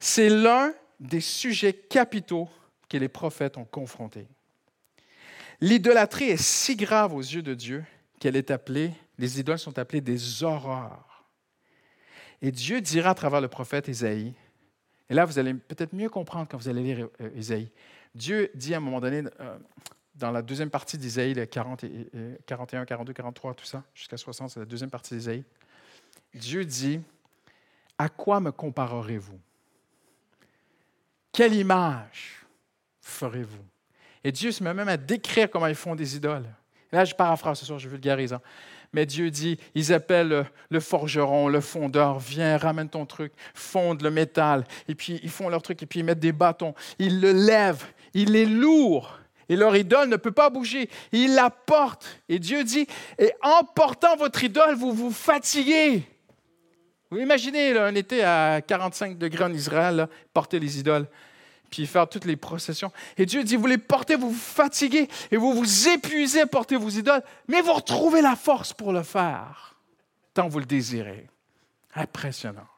C'est 0.00 0.28
l'un 0.28 0.72
des 1.00 1.20
sujets 1.20 1.72
capitaux 1.72 2.48
que 2.88 2.96
les 2.96 3.08
prophètes 3.08 3.56
ont 3.56 3.64
confrontés. 3.64 4.26
L'idolâtrie 5.60 6.30
est 6.30 6.42
si 6.42 6.76
grave 6.76 7.14
aux 7.14 7.20
yeux 7.20 7.42
de 7.42 7.54
Dieu 7.54 7.84
qu'elle 8.20 8.36
est 8.36 8.50
appelée, 8.50 8.92
les 9.18 9.40
idoles 9.40 9.58
sont 9.58 9.78
appelées 9.78 10.00
des 10.00 10.42
horreurs. 10.42 11.24
Et 12.40 12.52
Dieu 12.52 12.80
dira 12.80 13.10
à 13.10 13.14
travers 13.14 13.40
le 13.40 13.48
prophète 13.48 13.88
Isaïe, 13.88 14.34
et 15.10 15.14
là 15.14 15.24
vous 15.24 15.38
allez 15.38 15.54
peut-être 15.54 15.94
mieux 15.94 16.08
comprendre 16.08 16.46
quand 16.48 16.58
vous 16.58 16.68
allez 16.68 16.82
lire 16.82 17.08
euh, 17.20 17.30
Isaïe, 17.34 17.70
Dieu 18.18 18.50
dit 18.54 18.74
à 18.74 18.78
un 18.78 18.80
moment 18.80 19.00
donné, 19.00 19.22
euh, 19.40 19.56
dans 20.16 20.32
la 20.32 20.42
deuxième 20.42 20.70
partie 20.70 20.98
d'Isaïe, 20.98 21.46
40 21.48 21.84
41, 22.44 22.84
42, 22.84 23.12
43, 23.12 23.54
tout 23.54 23.64
ça, 23.64 23.84
jusqu'à 23.94 24.16
60, 24.16 24.50
c'est 24.50 24.60
la 24.60 24.66
deuxième 24.66 24.90
partie 24.90 25.14
d'Isaïe, 25.14 25.44
Dieu 26.34 26.64
dit, 26.64 27.00
à 27.96 28.08
quoi 28.08 28.40
me 28.40 28.50
comparerez-vous? 28.50 29.38
Quelle 31.32 31.54
image 31.54 32.44
ferez-vous? 33.00 33.64
Et 34.24 34.32
Dieu 34.32 34.50
se 34.50 34.64
met 34.64 34.74
même 34.74 34.88
à 34.88 34.96
décrire 34.96 35.48
comment 35.48 35.68
ils 35.68 35.76
font 35.76 35.94
des 35.94 36.16
idoles. 36.16 36.46
là, 36.90 37.04
je 37.04 37.14
paraphrase 37.14 37.60
ce 37.60 37.66
soir, 37.66 37.78
je 37.78 37.88
vulgarise. 37.88 38.32
Hein. 38.32 38.42
Mais 38.92 39.06
Dieu 39.06 39.30
dit, 39.30 39.58
ils 39.74 39.92
appellent 39.92 40.46
le 40.70 40.80
forgeron, 40.80 41.48
le 41.48 41.60
fondeur, 41.60 42.18
viens, 42.18 42.56
ramène 42.56 42.88
ton 42.88 43.06
truc, 43.06 43.32
fonde 43.54 44.02
le 44.02 44.10
métal, 44.10 44.64
et 44.88 44.94
puis 44.94 45.20
ils 45.22 45.30
font 45.30 45.48
leur 45.48 45.62
truc, 45.62 45.82
et 45.82 45.86
puis 45.86 46.00
ils 46.00 46.04
mettent 46.04 46.20
des 46.20 46.32
bâtons, 46.32 46.74
ils 46.98 47.20
le 47.20 47.32
lèvent, 47.32 47.84
il 48.14 48.34
est 48.34 48.46
lourd, 48.46 49.18
et 49.48 49.56
leur 49.56 49.76
idole 49.76 50.08
ne 50.08 50.16
peut 50.16 50.32
pas 50.32 50.50
bouger, 50.50 50.88
ils 51.12 51.34
la 51.34 51.50
portent. 51.50 52.20
Et 52.28 52.38
Dieu 52.38 52.64
dit, 52.64 52.86
en 53.42 53.64
portant 53.64 54.16
votre 54.16 54.42
idole, 54.44 54.74
vous 54.74 54.92
vous 54.92 55.10
fatiguez. 55.10 56.02
Vous 57.10 57.18
imaginez 57.18 57.76
un 57.76 57.94
été 57.94 58.22
à 58.22 58.60
45 58.60 59.16
degrés 59.16 59.44
en 59.44 59.52
Israël, 59.52 60.08
porter 60.34 60.60
les 60.60 60.78
idoles 60.78 61.06
puis 61.70 61.86
faire 61.86 62.08
toutes 62.08 62.24
les 62.24 62.36
processions. 62.36 62.92
Et 63.16 63.26
Dieu 63.26 63.44
dit, 63.44 63.56
vous 63.56 63.66
les 63.66 63.78
portez, 63.78 64.16
vous 64.16 64.30
vous 64.30 64.38
fatiguez 64.38 65.08
et 65.30 65.36
vous 65.36 65.52
vous 65.52 65.88
épuisez 65.88 66.42
à 66.42 66.46
porter 66.46 66.76
vos 66.76 66.88
idoles, 66.88 67.22
mais 67.46 67.60
vous 67.60 67.72
retrouvez 67.72 68.22
la 68.22 68.36
force 68.36 68.72
pour 68.72 68.92
le 68.92 69.02
faire, 69.02 69.76
tant 70.34 70.48
vous 70.48 70.58
le 70.58 70.66
désirez. 70.66 71.28
Impressionnant. 71.94 72.68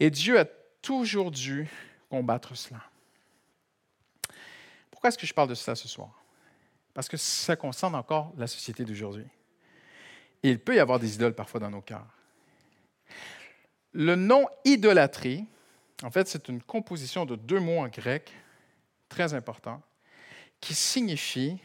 Et 0.00 0.10
Dieu 0.10 0.38
a 0.38 0.44
toujours 0.82 1.30
dû 1.30 1.68
combattre 2.10 2.56
cela. 2.56 2.82
Pourquoi 4.90 5.08
est-ce 5.08 5.18
que 5.18 5.26
je 5.26 5.34
parle 5.34 5.48
de 5.48 5.54
cela 5.54 5.74
ce 5.74 5.88
soir? 5.88 6.10
Parce 6.94 7.08
que 7.08 7.16
ça 7.16 7.56
concerne 7.56 7.94
encore 7.94 8.32
la 8.36 8.46
société 8.46 8.84
d'aujourd'hui. 8.84 9.26
Il 10.42 10.58
peut 10.58 10.74
y 10.74 10.80
avoir 10.80 10.98
des 10.98 11.14
idoles 11.14 11.34
parfois 11.34 11.60
dans 11.60 11.70
nos 11.70 11.80
cœurs. 11.80 12.06
Le 13.92 14.14
nom 14.16 14.46
idolâtrie, 14.64 15.46
en 16.02 16.10
fait, 16.10 16.28
c'est 16.28 16.48
une 16.48 16.62
composition 16.62 17.24
de 17.24 17.36
deux 17.36 17.60
mots 17.60 17.78
en 17.78 17.88
grec 17.88 18.32
très 19.08 19.34
importants 19.34 19.82
qui 20.60 20.74
signifient 20.74 21.58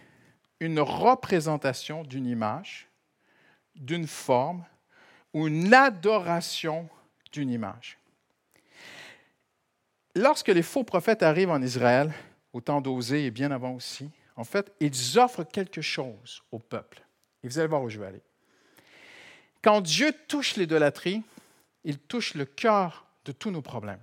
une 0.59 0.79
représentation 0.79 2.03
d'une 2.03 2.25
image, 2.25 2.87
d'une 3.75 4.07
forme 4.07 4.65
ou 5.33 5.47
une 5.47 5.73
adoration 5.73 6.89
d'une 7.31 7.49
image. 7.49 7.97
Lorsque 10.15 10.47
les 10.47 10.63
faux 10.63 10.83
prophètes 10.83 11.21
arrivent 11.21 11.51
en 11.51 11.61
Israël, 11.61 12.11
au 12.53 12.61
temps 12.61 12.81
d'Osée 12.81 13.25
et 13.25 13.31
bien 13.31 13.51
avant 13.51 13.73
aussi, 13.73 14.09
en 14.35 14.43
fait, 14.43 14.71
ils 14.79 15.19
offrent 15.19 15.43
quelque 15.43 15.81
chose 15.81 16.41
au 16.51 16.59
peuple. 16.59 17.03
Et 17.43 17.47
vous 17.47 17.59
allez 17.59 17.67
voir 17.67 17.83
où 17.83 17.89
je 17.89 17.99
vais 17.99 18.07
aller. 18.07 18.21
Quand 19.61 19.81
Dieu 19.81 20.11
touche 20.27 20.55
l'idolâtrie, 20.55 21.23
il 21.83 21.99
touche 21.99 22.33
le 22.33 22.45
cœur 22.45 23.05
de 23.25 23.31
tous 23.31 23.51
nos 23.51 23.61
problèmes. 23.61 23.99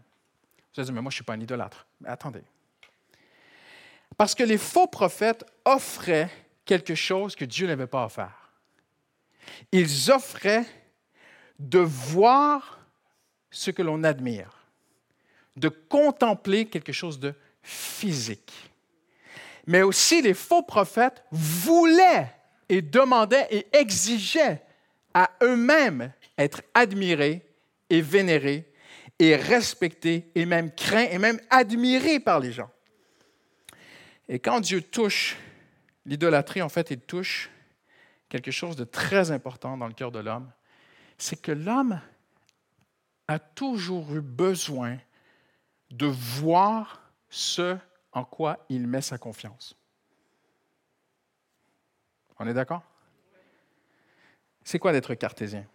Vous 0.75 0.81
allez 0.81 0.93
mais 0.93 1.01
moi, 1.01 1.11
je 1.11 1.15
ne 1.15 1.19
suis 1.19 1.25
pas 1.25 1.35
un 1.35 1.41
idolâtre. 1.41 1.87
Mais 2.01 2.09
attendez. 2.09 2.43
Parce 4.17 4.35
que 4.35 4.43
les 4.43 4.59
faux 4.59 4.87
prophètes 4.87 5.45
offraient 5.65 6.31
quelque 6.65 6.95
chose 6.95 7.37
que 7.37 7.45
Dieu 7.45 7.67
n'avait 7.67 7.87
pas 7.87 8.05
offert. 8.05 8.51
Ils 9.73 10.11
offraient 10.11 10.67
de 11.59 11.79
voir 11.79 12.81
ce 13.51 13.71
que 13.71 13.83
l'on 13.83 14.03
admire, 14.03 14.67
de 15.57 15.69
contempler 15.69 16.67
quelque 16.67 16.93
chose 16.93 17.21
de 17.21 17.35
physique. 17.63 18.53
Mais 19.67 19.83
aussi, 19.83 20.23
les 20.23 20.35
faux 20.35 20.63
prophètes 20.63 21.25
voulaient 21.31 22.33
et 22.69 22.83
demandaient 22.83 23.47
et 23.51 23.67
exigeaient 23.77 24.63
à 25.13 25.31
eux-mêmes 25.43 26.13
être 26.37 26.63
admirés 26.75 27.47
et 27.91 28.01
vénérés 28.01 28.73
et 29.19 29.37
respectés 29.37 30.31
et 30.35 30.47
même 30.47 30.75
craints 30.75 31.09
et 31.11 31.19
même 31.19 31.41
admirés 31.51 32.21
par 32.21 32.41
les 32.41 32.53
gens. 32.53 32.71
Et 34.29 34.39
quand 34.39 34.61
Dieu 34.61 34.83
touche 34.83 35.37
l'idolâtrie, 36.07 36.63
en 36.63 36.69
fait, 36.69 36.91
il 36.91 37.01
touche 37.01 37.51
quelque 38.29 38.51
chose 38.51 38.77
de 38.77 38.85
très 38.85 39.31
important 39.31 39.77
dans 39.77 39.87
le 39.87 39.93
cœur 39.93 40.11
de 40.11 40.19
l'homme, 40.19 40.51
c'est 41.19 41.41
que 41.41 41.53
l'homme 41.53 42.01
a 43.29 43.39
toujours 43.39 44.15
eu 44.15 44.21
besoin 44.21 44.99
de 45.91 46.07
voir 46.07 47.03
ce 47.29 47.77
en 48.13 48.25
quoi 48.25 48.65
il 48.69 48.87
met 48.87 49.01
sa 49.01 49.19
confiance. 49.19 49.77
On 52.39 52.47
est 52.49 52.55
d'accord? 52.55 52.83
C'est 54.65 54.79
quoi 54.79 54.93
d'être 54.93 55.15
cartésien? 55.15 55.67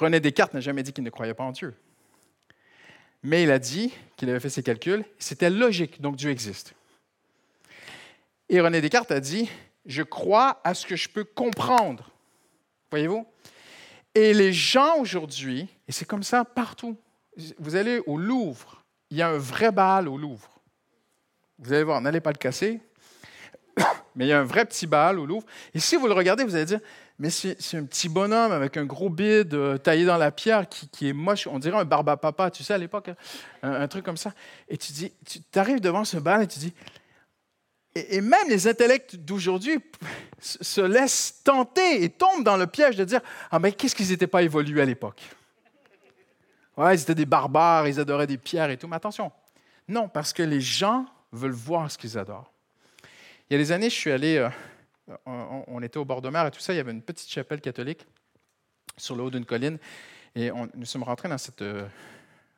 René 0.00 0.18
Descartes 0.18 0.54
n'a 0.54 0.60
jamais 0.60 0.82
dit 0.82 0.92
qu'il 0.92 1.04
ne 1.04 1.10
croyait 1.10 1.34
pas 1.34 1.44
en 1.44 1.52
Dieu. 1.52 1.74
Mais 3.22 3.42
il 3.42 3.50
a 3.50 3.58
dit 3.58 3.92
qu'il 4.16 4.30
avait 4.30 4.40
fait 4.40 4.48
ses 4.48 4.62
calculs, 4.62 5.04
c'était 5.18 5.50
logique, 5.50 6.00
donc 6.00 6.16
Dieu 6.16 6.30
existe. 6.30 6.72
Et 8.48 8.60
René 8.60 8.80
Descartes 8.80 9.10
a 9.10 9.20
dit, 9.20 9.50
je 9.84 10.02
crois 10.02 10.60
à 10.64 10.72
ce 10.72 10.86
que 10.86 10.96
je 10.96 11.08
peux 11.08 11.24
comprendre. 11.24 12.10
Voyez-vous? 12.90 13.26
Et 14.14 14.32
les 14.32 14.52
gens 14.52 14.98
aujourd'hui, 14.98 15.68
et 15.86 15.92
c'est 15.92 16.06
comme 16.06 16.22
ça 16.22 16.44
partout, 16.44 16.96
vous 17.58 17.76
allez 17.76 18.00
au 18.06 18.16
Louvre, 18.16 18.82
il 19.10 19.18
y 19.18 19.22
a 19.22 19.28
un 19.28 19.38
vrai 19.38 19.70
bal 19.70 20.08
au 20.08 20.16
Louvre. 20.16 20.60
Vous 21.58 21.72
allez 21.72 21.84
voir, 21.84 22.00
n'allez 22.00 22.20
pas 22.20 22.32
le 22.32 22.38
casser, 22.38 22.80
mais 24.16 24.24
il 24.24 24.28
y 24.28 24.32
a 24.32 24.40
un 24.40 24.44
vrai 24.44 24.64
petit 24.64 24.86
bal 24.86 25.18
au 25.18 25.26
Louvre. 25.26 25.46
Et 25.74 25.78
si 25.78 25.96
vous 25.96 26.06
le 26.06 26.14
regardez, 26.14 26.42
vous 26.42 26.54
allez 26.54 26.64
dire, 26.64 26.80
mais 27.20 27.28
c'est 27.28 27.76
un 27.76 27.84
petit 27.84 28.08
bonhomme 28.08 28.50
avec 28.50 28.78
un 28.78 28.86
gros 28.86 29.10
bide 29.10 29.52
euh, 29.52 29.76
taillé 29.76 30.06
dans 30.06 30.16
la 30.16 30.30
pierre 30.30 30.66
qui, 30.70 31.06
est 31.06 31.12
moche. 31.12 31.46
On 31.46 31.58
dirait 31.58 31.76
un 31.76 31.84
barba-papa, 31.84 32.50
tu 32.50 32.64
sais, 32.64 32.72
à 32.72 32.78
l'époque, 32.78 33.10
hein, 33.10 33.14
un, 33.62 33.86
truc 33.88 34.06
comme 34.06 34.16
ça. 34.16 34.32
Et 34.70 34.78
tu 34.78 34.90
dis, 34.92 35.12
tu 35.26 35.58
arrives 35.58 35.80
devant 35.80 36.06
ce 36.06 36.16
bal 36.16 36.44
et 36.44 36.46
tu 36.46 36.58
dis, 36.58 36.72
et, 37.94 38.22
même 38.22 38.48
les 38.48 38.66
intellects 38.66 39.16
d'aujourd'hui 39.16 39.80
se 40.40 40.80
laissent 40.80 41.42
tenter 41.44 42.02
et 42.02 42.08
tombent 42.08 42.42
dans 42.42 42.56
le 42.56 42.66
piège 42.66 42.96
de 42.96 43.04
dire 43.04 43.20
Ah, 43.50 43.58
mais 43.58 43.72
qu'est-ce 43.72 43.94
qu'ils 43.94 44.08
n'étaient 44.08 44.26
pas 44.26 44.42
évolués 44.42 44.80
à 44.80 44.86
l'époque? 44.86 45.20
Ouais, 46.74 46.96
ils 46.96 47.02
étaient 47.02 47.14
des 47.14 47.26
barbares, 47.26 47.86
ils 47.86 48.00
adoraient 48.00 48.26
des 48.26 48.38
pierres 48.38 48.70
et 48.70 48.78
tout. 48.78 48.88
Mais 48.88 48.96
attention, 48.96 49.30
non, 49.86 50.08
parce 50.08 50.32
que 50.32 50.42
les 50.42 50.62
gens 50.62 51.04
veulent 51.32 51.50
voir 51.50 51.90
ce 51.90 51.98
qu'ils 51.98 52.16
adorent. 52.16 52.50
Il 53.50 53.54
y 53.54 53.56
a 53.56 53.58
des 53.58 53.72
années, 53.72 53.90
je 53.90 53.94
suis 53.94 54.10
allé, 54.10 54.38
euh, 54.38 54.48
on, 55.26 55.82
était 55.82 55.98
au 55.98 56.04
bord 56.04 56.20
de 56.20 56.28
mer 56.28 56.46
et 56.46 56.50
tout 56.50 56.60
ça, 56.60 56.72
il 56.72 56.76
y 56.76 56.80
avait 56.80 56.92
une 56.92 57.02
petite 57.02 57.30
chapelle 57.30 57.60
catholique 57.60 58.06
sur 58.96 59.16
le 59.16 59.22
haut 59.22 59.30
d'une 59.30 59.44
colline. 59.44 59.78
Et 60.34 60.50
nous 60.74 60.84
sommes 60.84 61.02
rentrés 61.02 61.28
dans 61.28 61.38
cette 61.38 61.62
euh, 61.62 61.86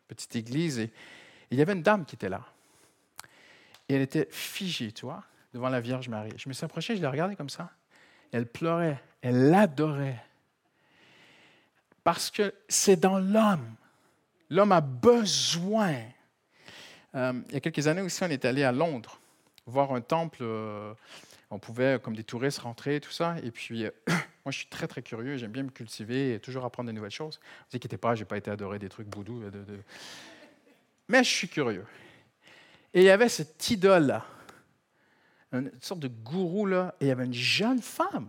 petite 0.08 0.36
église 0.36 0.78
et 0.78 0.92
il 1.50 1.58
y 1.58 1.62
avait 1.62 1.72
une 1.72 1.82
dame 1.82 2.04
qui 2.04 2.16
était 2.16 2.28
là. 2.28 2.44
Et 3.88 3.94
elle 3.94 4.02
était 4.02 4.28
figée, 4.30 4.92
tu 4.92 5.06
vois, 5.06 5.24
devant 5.52 5.68
la 5.68 5.80
Vierge 5.80 6.08
Marie. 6.08 6.32
Je 6.36 6.48
me 6.48 6.54
suis 6.54 6.64
approché, 6.64 6.96
je 6.96 7.00
l'ai 7.00 7.06
regardée 7.06 7.36
comme 7.36 7.50
ça. 7.50 7.70
Elle 8.30 8.46
pleurait, 8.46 9.02
elle 9.22 9.50
l'adorait. 9.50 10.22
Parce 12.04 12.30
que 12.30 12.54
c'est 12.68 12.96
dans 12.96 13.18
l'homme. 13.18 13.74
L'homme 14.50 14.72
a 14.72 14.80
besoin. 14.80 15.94
Euh, 17.14 17.40
il 17.48 17.54
y 17.54 17.56
a 17.56 17.60
quelques 17.60 17.86
années 17.86 18.02
aussi, 18.02 18.22
on 18.22 18.28
est 18.28 18.44
allé 18.44 18.64
à 18.64 18.72
Londres 18.72 19.18
voir 19.66 19.92
un 19.92 20.00
temple. 20.00 20.38
Euh, 20.42 20.94
on 21.52 21.58
pouvait, 21.58 22.00
comme 22.02 22.16
des 22.16 22.24
touristes, 22.24 22.60
rentrer, 22.60 22.98
tout 22.98 23.10
ça. 23.10 23.36
Et 23.42 23.50
puis, 23.50 23.84
euh, 23.84 23.90
moi, 24.08 24.50
je 24.50 24.58
suis 24.58 24.68
très, 24.68 24.88
très 24.88 25.02
curieux. 25.02 25.36
J'aime 25.36 25.52
bien 25.52 25.62
me 25.62 25.70
cultiver 25.70 26.34
et 26.34 26.40
toujours 26.40 26.64
apprendre 26.64 26.88
de 26.88 26.94
nouvelles 26.94 27.10
choses. 27.10 27.38
Ne 27.42 27.70
vous 27.70 27.76
inquiétez 27.76 27.98
pas, 27.98 28.14
je 28.14 28.22
n'ai 28.22 28.24
pas 28.24 28.38
été 28.38 28.50
adoré 28.50 28.78
des 28.78 28.88
trucs 28.88 29.06
boudou. 29.06 29.50
De, 29.50 29.62
Mais 31.08 31.22
je 31.22 31.28
suis 31.28 31.48
curieux. 31.48 31.84
Et 32.94 33.00
il 33.00 33.04
y 33.04 33.10
avait 33.10 33.28
cette 33.28 33.70
idole-là, 33.70 34.24
une 35.52 35.70
sorte 35.80 36.00
de 36.00 36.08
gourou, 36.08 36.64
là, 36.64 36.94
et 37.00 37.04
il 37.04 37.08
y 37.08 37.10
avait 37.10 37.26
une 37.26 37.34
jeune 37.34 37.82
femme, 37.82 38.28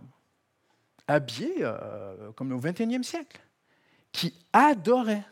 habillée 1.06 1.56
euh, 1.60 2.30
comme 2.32 2.52
au 2.52 2.60
21e 2.60 3.02
siècle, 3.02 3.40
qui 4.12 4.34
adorait. 4.52 5.24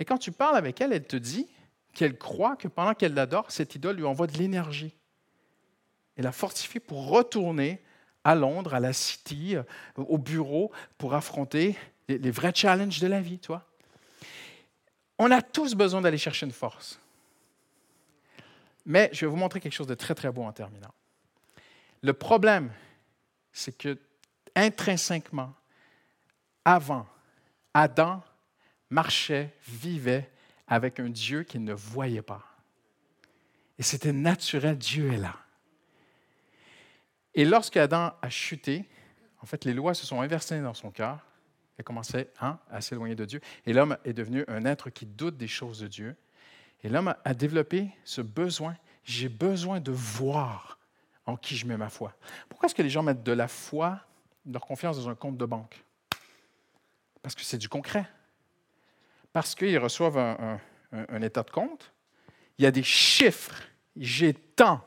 Et 0.00 0.04
quand 0.04 0.18
tu 0.18 0.32
parles 0.32 0.56
avec 0.56 0.80
elle, 0.80 0.92
elle 0.92 1.06
te 1.06 1.16
dit 1.16 1.46
qu'elle 1.92 2.18
croit 2.18 2.56
que 2.56 2.66
pendant 2.66 2.94
qu'elle 2.94 3.14
l'adore, 3.14 3.52
cette 3.52 3.76
idole 3.76 3.96
lui 3.96 4.04
envoie 4.04 4.26
de 4.26 4.36
l'énergie. 4.36 4.92
Elle 6.16 6.24
la 6.24 6.32
fortifie 6.32 6.80
pour 6.80 7.08
retourner 7.08 7.82
à 8.22 8.34
Londres, 8.34 8.74
à 8.74 8.80
la 8.80 8.92
City, 8.92 9.56
euh, 9.56 9.62
au 9.96 10.18
bureau, 10.18 10.72
pour 10.96 11.14
affronter 11.14 11.76
les, 12.08 12.18
les 12.18 12.30
vrais 12.30 12.52
challenges 12.54 13.00
de 13.00 13.06
la 13.06 13.20
vie, 13.20 13.38
toi. 13.38 13.66
On 15.18 15.30
a 15.30 15.42
tous 15.42 15.74
besoin 15.74 16.00
d'aller 16.00 16.18
chercher 16.18 16.46
une 16.46 16.52
force. 16.52 16.98
Mais 18.86 19.10
je 19.12 19.24
vais 19.24 19.30
vous 19.30 19.36
montrer 19.36 19.60
quelque 19.60 19.72
chose 19.72 19.86
de 19.86 19.94
très, 19.94 20.14
très 20.14 20.30
beau 20.30 20.42
en 20.42 20.52
terminant. 20.52 20.92
Le 22.02 22.12
problème, 22.12 22.72
c'est 23.52 23.76
que 23.76 23.98
intrinsèquement, 24.54 25.54
avant, 26.64 27.06
Adam 27.72 28.22
marchait, 28.90 29.54
vivait 29.66 30.30
avec 30.66 31.00
un 31.00 31.08
Dieu 31.08 31.42
qu'il 31.42 31.64
ne 31.64 31.72
voyait 31.72 32.22
pas. 32.22 32.42
Et 33.78 33.82
c'était 33.82 34.12
naturel, 34.12 34.78
Dieu 34.78 35.12
est 35.12 35.18
là. 35.18 35.36
Et 37.34 37.44
lorsque 37.44 37.76
Adam 37.76 38.12
a 38.22 38.30
chuté, 38.30 38.84
en 39.40 39.46
fait, 39.46 39.64
les 39.64 39.74
lois 39.74 39.94
se 39.94 40.06
sont 40.06 40.20
inversées 40.20 40.60
dans 40.60 40.74
son 40.74 40.90
cœur. 40.90 41.18
Il 41.76 41.80
a 41.80 41.84
commencé 41.84 42.28
hein, 42.40 42.58
à 42.70 42.80
s'éloigner 42.80 43.14
de 43.14 43.24
Dieu. 43.24 43.40
Et 43.66 43.72
l'homme 43.72 43.96
est 44.04 44.12
devenu 44.12 44.44
un 44.48 44.64
être 44.64 44.90
qui 44.90 45.06
doute 45.06 45.36
des 45.36 45.48
choses 45.48 45.80
de 45.80 45.88
Dieu. 45.88 46.16
Et 46.82 46.88
l'homme 46.88 47.14
a 47.24 47.34
développé 47.34 47.90
ce 48.04 48.20
besoin. 48.20 48.76
J'ai 49.02 49.28
besoin 49.28 49.80
de 49.80 49.90
voir 49.90 50.78
en 51.26 51.36
qui 51.36 51.56
je 51.56 51.66
mets 51.66 51.76
ma 51.76 51.88
foi. 51.88 52.14
Pourquoi 52.48 52.66
est-ce 52.66 52.74
que 52.74 52.82
les 52.82 52.90
gens 52.90 53.02
mettent 53.02 53.22
de 53.22 53.32
la 53.32 53.48
foi, 53.48 54.00
leur 54.46 54.64
confiance 54.64 54.96
dans 54.96 55.08
un 55.08 55.14
compte 55.14 55.36
de 55.36 55.46
banque? 55.46 55.82
Parce 57.22 57.34
que 57.34 57.42
c'est 57.42 57.58
du 57.58 57.68
concret. 57.68 58.06
Parce 59.32 59.54
qu'ils 59.54 59.78
reçoivent 59.78 60.18
un, 60.18 61.22
état 61.22 61.42
de 61.42 61.50
compte. 61.50 61.92
Il 62.58 62.64
y 62.64 62.66
a 62.66 62.70
des 62.70 62.82
chiffres. 62.82 63.62
J'ai 63.96 64.32
tant. 64.32 64.86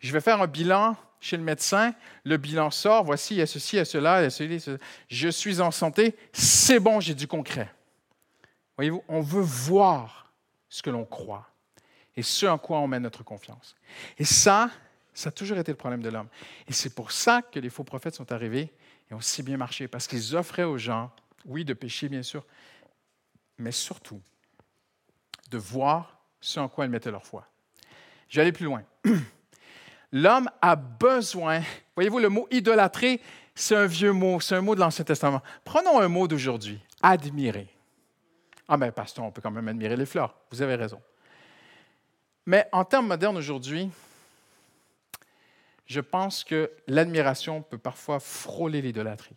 Je 0.00 0.12
vais 0.12 0.20
faire 0.20 0.40
un 0.40 0.46
bilan 0.46 0.96
chez 1.20 1.36
le 1.36 1.42
médecin, 1.42 1.94
le 2.24 2.36
bilan 2.36 2.70
sort, 2.70 3.04
voici, 3.04 3.34
il 3.34 3.38
y 3.38 3.42
a 3.42 3.46
ceci, 3.46 3.76
il 3.76 3.78
y 3.78 3.82
a 3.82 3.84
cela, 3.84 4.20
il 4.20 4.24
y 4.24 4.26
a 4.26 4.30
ceci, 4.30 4.76
je 5.08 5.28
suis 5.28 5.60
en 5.60 5.70
santé, 5.70 6.16
c'est 6.32 6.78
bon, 6.78 7.00
j'ai 7.00 7.14
du 7.14 7.26
concret. 7.26 7.72
Voyez-vous, 8.76 9.02
on 9.08 9.20
veut 9.20 9.42
voir 9.42 10.32
ce 10.68 10.82
que 10.82 10.90
l'on 10.90 11.04
croit 11.04 11.48
et 12.16 12.22
ce 12.22 12.46
en 12.46 12.58
quoi 12.58 12.78
on 12.78 12.86
met 12.86 13.00
notre 13.00 13.24
confiance. 13.24 13.74
Et 14.18 14.24
ça, 14.24 14.70
ça 15.12 15.28
a 15.30 15.32
toujours 15.32 15.58
été 15.58 15.72
le 15.72 15.76
problème 15.76 16.02
de 16.02 16.08
l'homme. 16.08 16.28
Et 16.68 16.72
c'est 16.72 16.94
pour 16.94 17.10
ça 17.10 17.42
que 17.42 17.58
les 17.58 17.70
faux 17.70 17.84
prophètes 17.84 18.14
sont 18.14 18.30
arrivés 18.30 18.72
et 19.10 19.14
ont 19.14 19.20
si 19.20 19.42
bien 19.42 19.56
marché, 19.56 19.88
parce 19.88 20.06
qu'ils 20.06 20.36
offraient 20.36 20.64
aux 20.64 20.78
gens, 20.78 21.10
oui, 21.44 21.64
de 21.64 21.74
pécher, 21.74 22.08
bien 22.08 22.22
sûr, 22.22 22.44
mais 23.58 23.72
surtout 23.72 24.20
de 25.50 25.58
voir 25.58 26.20
ce 26.40 26.60
en 26.60 26.68
quoi 26.68 26.84
ils 26.84 26.90
mettaient 26.90 27.10
leur 27.10 27.26
foi. 27.26 27.48
Je 28.28 28.36
vais 28.36 28.42
aller 28.42 28.52
plus 28.52 28.66
loin. 28.66 28.84
L'homme 30.12 30.50
a 30.62 30.76
besoin, 30.76 31.62
voyez-vous, 31.94 32.18
le 32.18 32.28
mot 32.28 32.46
idolâtrer, 32.50 33.20
c'est 33.54 33.76
un 33.76 33.86
vieux 33.86 34.12
mot, 34.12 34.40
c'est 34.40 34.54
un 34.54 34.60
mot 34.60 34.74
de 34.74 34.80
l'Ancien 34.80 35.04
Testament. 35.04 35.42
Prenons 35.64 36.00
un 36.00 36.08
mot 36.08 36.26
d'aujourd'hui, 36.26 36.80
admirer. 37.02 37.68
Ah 38.68 38.76
ben, 38.76 38.92
pasteur, 38.92 39.24
on 39.24 39.30
peut 39.30 39.40
quand 39.40 39.50
même 39.50 39.68
admirer 39.68 39.96
les 39.96 40.06
fleurs. 40.06 40.34
Vous 40.50 40.62
avez 40.62 40.76
raison. 40.76 41.00
Mais 42.46 42.68
en 42.72 42.84
termes 42.84 43.08
modernes 43.08 43.36
aujourd'hui, 43.36 43.90
je 45.86 46.00
pense 46.00 46.44
que 46.44 46.70
l'admiration 46.86 47.62
peut 47.62 47.78
parfois 47.78 48.20
frôler 48.20 48.80
l'idolâtrie. 48.80 49.36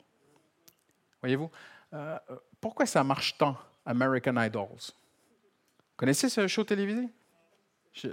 Voyez-vous, 1.22 1.50
euh, 1.94 2.18
pourquoi 2.60 2.86
ça 2.86 3.04
marche 3.04 3.38
tant, 3.38 3.58
American 3.86 4.36
Idols? 4.38 4.68
Vous 4.68 5.98
connaissez 5.98 6.30
ce 6.30 6.48
show 6.48 6.64
télévisé? 6.64 7.10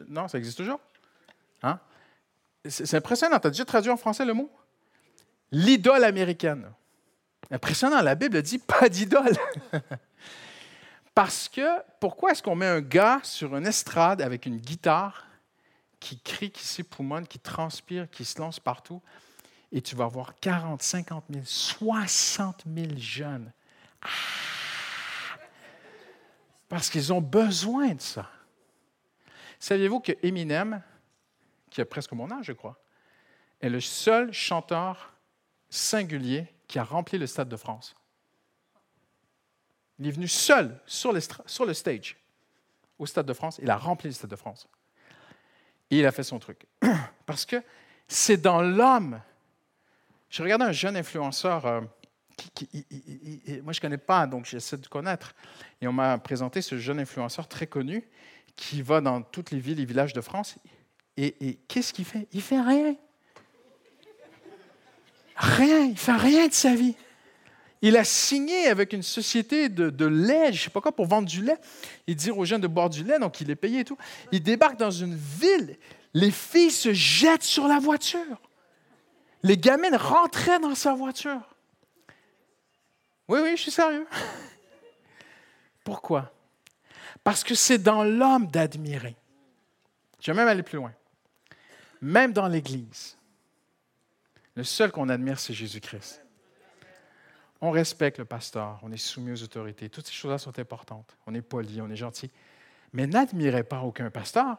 non, 0.09 0.27
ça 0.27 0.39
existe 0.39 0.59
toujours? 0.59 0.81
Hein? 1.63 1.79
C'est 2.69 2.95
impressionnant. 2.95 3.39
Tu 3.39 3.47
as 3.47 3.51
déjà 3.51 3.65
traduit 3.65 3.91
en 3.91 3.97
français 3.97 4.25
le 4.25 4.35
mot? 4.35 4.51
L'idole 5.51 6.05
américaine. 6.05 6.71
Impressionnant, 7.51 8.03
la 8.03 8.15
Bible 8.15 8.41
dit 8.43 8.59
pas 8.59 8.89
d'idole. 8.89 9.37
Parce 11.15 11.49
que 11.49 11.67
pourquoi 11.99 12.33
est-ce 12.33 12.43
qu'on 12.43 12.55
met 12.55 12.67
un 12.67 12.81
gars 12.81 13.21
sur 13.23 13.57
une 13.57 13.67
estrade 13.67 14.23
avec 14.23 14.47
une 14.47 14.59
guitare 14.59 15.27
qui 15.99 16.21
crie, 16.21 16.51
qui 16.51 16.65
s'époumonne, 16.65 17.27
qui 17.27 17.39
transpire, 17.39 18.09
qui 18.09 18.25
se 18.25 18.39
lance 18.39 18.61
partout, 18.61 19.03
et 19.73 19.83
tu 19.83 19.97
vas 19.97 20.07
voir 20.07 20.35
40, 20.41 20.83
50 20.83 21.25
000, 21.31 21.45
60 21.45 22.65
000 22.73 22.89
jeunes. 22.97 23.53
Ah! 24.03 24.09
Parce 26.69 26.91
qu'ils 26.91 27.13
ont 27.13 27.21
besoin 27.21 27.95
de 27.95 28.01
ça. 28.01 28.31
Saviez-vous 29.59 30.01
que 30.01 30.13
Eminem, 30.23 30.83
qui 31.71 31.81
a 31.81 31.85
presque 31.85 32.13
mon 32.13 32.31
âge, 32.31 32.47
je 32.47 32.53
crois, 32.53 32.79
est 33.61 33.69
le 33.69 33.81
seul 33.81 34.33
chanteur 34.33 35.13
singulier 35.71 36.47
qui 36.67 36.79
a 36.79 36.85
rempli 36.85 37.19
le 37.19 37.27
Stade 37.27 37.49
de 37.49 37.57
France? 37.57 37.95
Il 39.99 40.07
est 40.07 40.13
venu 40.13 40.29
seul 40.29 40.81
sur, 40.87 41.13
sur 41.47 41.67
le 41.67 41.75
stage 41.75 42.17
au 42.99 43.07
Stade 43.07 43.27
de 43.27 43.33
France. 43.33 43.59
Il 43.63 43.71
a 43.71 43.77
rempli 43.77 44.09
le 44.09 44.15
Stade 44.15 44.31
de 44.31 44.37
France. 44.37 44.69
Et 45.91 45.99
il 45.99 46.07
a 46.07 46.13
fait 46.13 46.23
son 46.23 46.39
truc. 46.39 46.67
Parce 47.27 47.45
que 47.45 47.63
c'est 48.07 48.37
dans 48.37 48.63
l'homme. 48.63 49.21
J'ai 50.31 50.43
regardé 50.43 50.65
un 50.65 50.73
jeune 50.73 50.97
influenceur, 50.97 51.67
euh, 51.67 51.81
moi 53.63 53.73
je 53.73 53.79
ne 53.79 53.81
connais 53.81 53.99
pas, 53.99 54.27
donc 54.27 54.45
j'essaie 54.45 54.77
de 54.77 54.87
connaître. 54.87 55.35
Et 55.81 55.89
on 55.89 55.93
m'a 55.93 56.19
présenté 56.19 56.63
ce 56.63 56.79
jeune 56.79 57.01
influenceur 57.01 57.49
très 57.49 57.67
connu 57.67 58.09
qui 58.55 58.83
va 58.83 59.01
dans 59.01 59.23
toutes 59.23 59.51
les 59.51 59.59
villes 59.59 59.81
et 59.81 59.85
villages 59.85 60.13
de 60.13 60.21
France. 60.21 60.57
Et, 61.21 61.59
qu'est-ce 61.67 61.93
qu'il 61.93 62.05
fait? 62.05 62.29
Il 62.33 62.41
fait 62.41 62.61
rien. 62.61 62.95
Rien, 65.37 65.85
il 65.87 65.99
fait 65.99 66.13
rien 66.13 66.47
de 66.47 66.53
sa 66.53 66.77
vie. 66.77 66.95
Il 67.83 67.97
a 67.97 68.05
signé 68.05 68.69
avec 68.69 68.93
une 68.93 69.03
société 69.03 69.69
de, 69.69 70.07
lait, 70.07 70.53
je 70.53 70.61
ne 70.61 70.65
sais 70.65 70.71
pas 70.71 70.81
quoi, 70.81 70.93
pour 70.93 71.07
vendre 71.07 71.27
du 71.29 71.43
lait. 71.43 71.59
Il 72.07 72.15
dit 72.15 72.31
aux 72.31 72.45
jeunes 72.45 72.61
de 72.61 72.69
boire 72.69 72.89
du 72.89 73.03
lait, 73.03 73.19
donc 73.19 73.41
il 73.41 73.51
est 73.51 73.57
payé 73.57 73.81
et 73.81 73.85
tout. 73.85 73.99
Il 74.31 74.45
débarque 74.45 74.79
dans 74.79 74.93
une 74.93 75.17
ville. 75.17 75.77
Les 76.15 76.31
filles 76.31 76.71
se 76.71 76.93
jettent 76.93 77.43
sur 77.43 77.67
la 77.67 77.81
voiture. 77.81 78.41
Les 79.43 79.59
gamines 79.59 79.97
rentraient 79.97 80.61
dans 80.61 80.77
sa 80.77 80.95
voiture. 80.95 81.41
Oui, 83.27 83.41
oui, 83.43 83.57
je 83.57 83.63
suis 83.63 83.71
sérieux. 83.73 84.07
Pourquoi? 85.85 86.33
Parce 87.25 87.43
que 87.43 87.57
c'est 87.57 87.79
dans 87.79 88.05
l'homme 88.05 88.47
d'admirer. 88.47 89.17
Je 90.21 90.31
vais 90.31 90.37
même 90.37 90.49
aller 90.49 90.63
plus 90.63 90.77
loin. 90.77 90.93
Même 92.01 92.33
dans 92.33 92.49
l'Église, 92.49 93.17
le 94.55 94.65
seul 94.65 94.91
qu'on 94.91 95.09
admire, 95.09 95.39
c'est 95.39 95.55
Jésus-Christ. 95.55 96.25
On 97.61 97.71
respecte 97.71 98.19
le 98.19 98.25
pasteur, 98.25 98.79
on 98.83 98.93
est 98.93 98.97
soumis 98.97 99.33
aux 99.33 99.43
autorités. 99.43 99.89
Toutes 99.89 100.07
ces 100.07 100.13
choses-là 100.13 100.39
sont 100.39 100.57
importantes. 100.59 101.17
On 101.27 101.35
est 101.35 101.43
poli, 101.43 101.81
on 101.81 101.91
est 101.91 101.97
gentil. 101.97 102.31
Mais 102.93 103.07
n'admirez 103.07 103.65
pas 103.65 103.81
aucun 103.81 104.11
pasteur. 104.11 104.57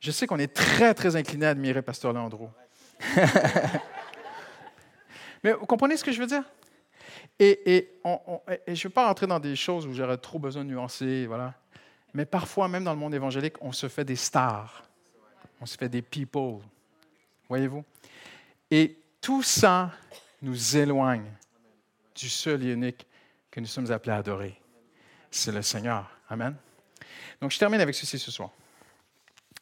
Je 0.00 0.10
sais 0.12 0.26
qu'on 0.26 0.38
est 0.38 0.54
très, 0.54 0.94
très 0.94 1.16
incliné 1.16 1.46
à 1.46 1.50
admirer 1.50 1.82
Pasteur 1.82 2.12
Landreau. 2.12 2.50
Mais 5.44 5.52
vous 5.52 5.66
comprenez 5.66 5.96
ce 5.96 6.04
que 6.04 6.12
je 6.12 6.20
veux 6.20 6.26
dire? 6.26 6.44
Et, 7.38 7.90
je 8.04 8.72
ne 8.72 8.82
veux 8.82 8.90
pas 8.90 9.06
rentrer 9.06 9.26
dans 9.26 9.40
des 9.40 9.56
choses 9.56 9.86
où 9.86 9.92
j'aurais 9.92 10.18
trop 10.18 10.38
besoin 10.38 10.64
de 10.64 10.70
nuancer, 10.70 11.26
voilà. 11.26 11.54
Mais 12.14 12.24
parfois, 12.24 12.68
même 12.68 12.84
dans 12.84 12.92
le 12.92 12.98
monde 12.98 13.14
évangélique, 13.14 13.54
on 13.60 13.72
se 13.72 13.88
fait 13.88 14.04
des 14.04 14.16
stars. 14.16 14.87
On 15.60 15.66
se 15.66 15.76
fait 15.76 15.88
des 15.88 16.02
people. 16.02 16.60
Voyez-vous? 17.48 17.84
Et 18.70 18.96
tout 19.20 19.42
ça 19.42 19.92
nous 20.42 20.76
éloigne 20.76 21.30
du 22.14 22.28
seul 22.28 22.64
et 22.64 22.72
unique 22.72 23.06
que 23.50 23.60
nous 23.60 23.66
sommes 23.66 23.90
appelés 23.90 24.12
à 24.12 24.16
adorer. 24.16 24.60
C'est 25.30 25.52
le 25.52 25.62
Seigneur. 25.62 26.10
Amen. 26.28 26.56
Donc, 27.40 27.50
je 27.50 27.58
termine 27.58 27.80
avec 27.80 27.94
ceci 27.94 28.18
ce 28.18 28.30
soir. 28.30 28.50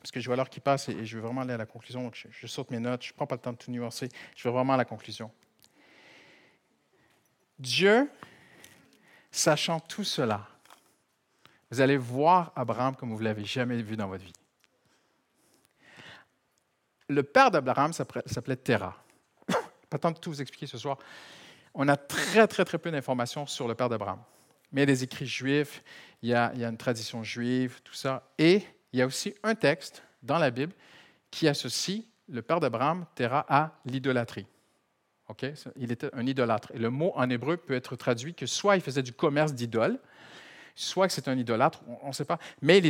Parce 0.01 0.11
que 0.11 0.21
je 0.21 0.27
vois 0.27 0.37
l'heure 0.37 0.51
qui 0.51 0.61
passe 0.61 0.89
et 0.89 1.05
je 1.05 1.17
veux 1.17 1.23
vraiment 1.23 1.41
aller 1.41 1.55
à 1.55 1.57
la 1.57 1.67
conclusion. 1.67 2.11
Je, 2.13 2.47
saute 2.47 2.71
mes 2.71 2.79
notes. 2.79 3.03
Je 3.05 3.11
ne 3.11 3.17
prends 3.17 3.27
pas 3.27 3.35
le 3.35 3.41
temps 3.41 3.53
de 3.53 3.59
tout 3.59 3.71
nuancer. 3.71 4.09
Je 4.37 4.47
veux 4.47 4.55
vraiment 4.55 4.75
à 4.75 4.77
la 4.77 4.85
conclusion. 4.85 5.31
Dieu, 7.59 8.11
sachant 9.31 9.81
tout 9.81 10.05
cela, 10.05 10.47
vous 11.71 11.81
allez 11.81 11.97
voir 11.97 12.53
Abraham 12.55 12.95
comme 12.95 13.13
vous 13.13 13.19
ne 13.19 13.25
l'avez 13.25 13.45
jamais 13.45 13.83
vu 13.83 13.97
dans 13.97 14.07
votre 14.07 14.25
vie. 14.25 14.33
Le 17.09 17.23
père 17.23 17.51
d'Abraham 17.51 17.93
s'appelait 17.93 18.57
Terah 18.57 19.03
pas 19.91 19.99
tant 19.99 20.11
de 20.11 20.19
tout 20.19 20.31
vous 20.31 20.41
expliquer 20.41 20.67
ce 20.67 20.79
soir. 20.79 20.99
On 21.75 21.89
a 21.89 21.97
très, 21.97 22.47
très, 22.49 22.65
très 22.65 22.79
peu 22.79 22.91
d'informations 22.91 23.47
sur 23.47 23.69
le 23.69 23.75
père 23.75 23.89
d'Abraham. 23.89 24.19
Mais 24.73 24.83
il 24.83 24.89
y 24.89 24.91
a 24.91 24.95
des 24.95 25.05
écrits 25.05 25.27
juifs, 25.27 25.83
il 26.23 26.31
y, 26.31 26.35
a, 26.35 26.53
une 26.55 26.77
tradition 26.77 27.23
juive, 27.23 27.81
tout 27.85 27.95
ça. 27.95 28.29
Et 28.39 28.63
il 28.93 28.99
y 28.99 29.03
a 29.03 29.07
aussi 29.07 29.35
un 29.43 29.55
texte 29.55 30.03
dans 30.23 30.39
la 30.39 30.51
Bible 30.51 30.73
qui 31.31 31.47
associe 31.47 32.03
le 32.29 32.43
père 32.43 32.61
d'Abraham, 32.61 33.07
Terah, 33.15 33.47
à 33.49 33.79
l'idolâtrie. 33.85 34.47
Ok? 35.29 35.47
Il 35.77 35.93
était 35.93 36.13
un 36.15 36.27
idolâtre. 36.27 36.73
Et 36.75 36.79
le 36.79 36.91
mot 36.91 37.13
en 37.15 37.29
hébreu 37.31 37.57
peut 37.57 37.75
être 37.75 37.95
traduit 37.95 38.35
que 38.35 38.47
soit 38.47 38.77
il 38.77 38.83
faisait 38.83 39.03
du 39.03 39.13
commerce 39.13 39.53
d'idoles, 39.53 39.99
soit 40.75 41.07
que 41.07 41.13
c'est 41.13 41.29
un 41.29 41.37
idolâtre, 41.37 41.81
on 42.03 42.09
ne 42.09 42.13
sait 42.13 42.25
pas. 42.25 42.39
Mais 42.63 42.83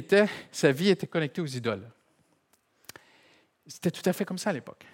sa 0.52 0.72
vie 0.72 0.88
était 0.88 1.06
connectée 1.06 1.40
aux 1.40 1.46
idoles. 1.46 1.88
C'était 3.66 3.90
tout 3.90 4.08
à 4.08 4.12
fait 4.12 4.24
comme 4.24 4.38
ça 4.38 4.50
à 4.50 4.52
l'époque. 4.52 4.84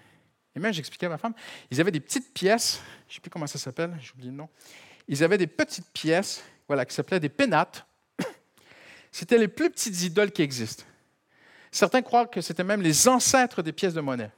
Et 0.54 0.60
même, 0.60 0.72
j'expliquais 0.72 1.06
à 1.06 1.10
ma 1.10 1.18
femme, 1.18 1.34
ils 1.70 1.80
avaient 1.80 1.90
des 1.90 2.00
petites 2.00 2.32
pièces, 2.32 2.80
je 3.08 3.12
ne 3.12 3.14
sais 3.14 3.20
plus 3.20 3.30
comment 3.30 3.46
ça 3.46 3.58
s'appelle, 3.58 3.96
j'ai 4.00 4.12
oublié 4.12 4.30
le 4.30 4.36
nom. 4.36 4.48
Ils 5.08 5.24
avaient 5.24 5.38
des 5.38 5.46
petites 5.46 5.90
pièces, 5.90 6.42
voilà, 6.68 6.84
qui 6.84 6.94
s'appelaient 6.94 7.20
des 7.20 7.28
pénates. 7.28 7.86
C'était 9.12 9.38
les 9.38 9.48
plus 9.48 9.70
petites 9.70 10.02
idoles 10.02 10.30
qui 10.30 10.42
existent. 10.42 10.84
Certains 11.70 12.02
croient 12.02 12.26
que 12.26 12.42
c'était 12.42 12.64
même 12.64 12.82
les 12.82 13.08
ancêtres 13.08 13.62
des 13.62 13.72
pièces 13.72 13.94
de 13.94 14.02
monnaie. 14.02 14.30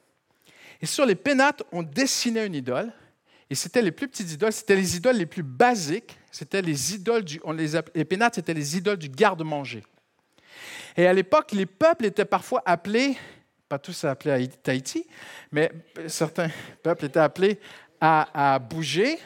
Et 0.81 0.87
sur 0.87 1.05
les 1.05 1.17
pénates, 1.17 1.65
on 1.73 1.83
dessinait 1.83 2.47
une 2.47 2.55
idole. 2.55 2.93
Et 3.51 3.57
c'était 3.57 3.83
les 3.83 3.91
plus 3.91 4.07
petites 4.07 4.31
idoles, 4.31 4.53
c'était 4.53 4.77
les 4.77 4.97
idoles 4.97 5.17
les 5.17 5.27
plus 5.27 5.43
basiques. 5.43 6.17
C'était 6.31 6.63
les 6.63 6.95
idoles 6.95 7.25
du, 7.25 7.41
on 7.43 7.53
les, 7.53 7.73
les 7.95 8.05
pénates, 8.05 8.37
c'était 8.37 8.55
les 8.55 8.77
idoles 8.77 8.99
du 8.99 9.09
garde-manger. 9.09 9.83
Et 10.97 11.07
à 11.09 11.13
l'époque, 11.13 11.51
les 11.53 11.67
peuples 11.67 12.07
étaient 12.07 12.25
parfois 12.25 12.63
appelés 12.65 13.17
pas 13.69 13.79
tous 13.79 14.05
appelés 14.05 14.33
à 14.33 14.47
Tahiti, 14.47 15.07
mais 15.51 15.71
certains 16.07 16.51
peuples 16.83 17.07
étaient 17.07 17.21
appelés 17.21 17.59
à, 18.01 18.59
bouger 18.59 19.19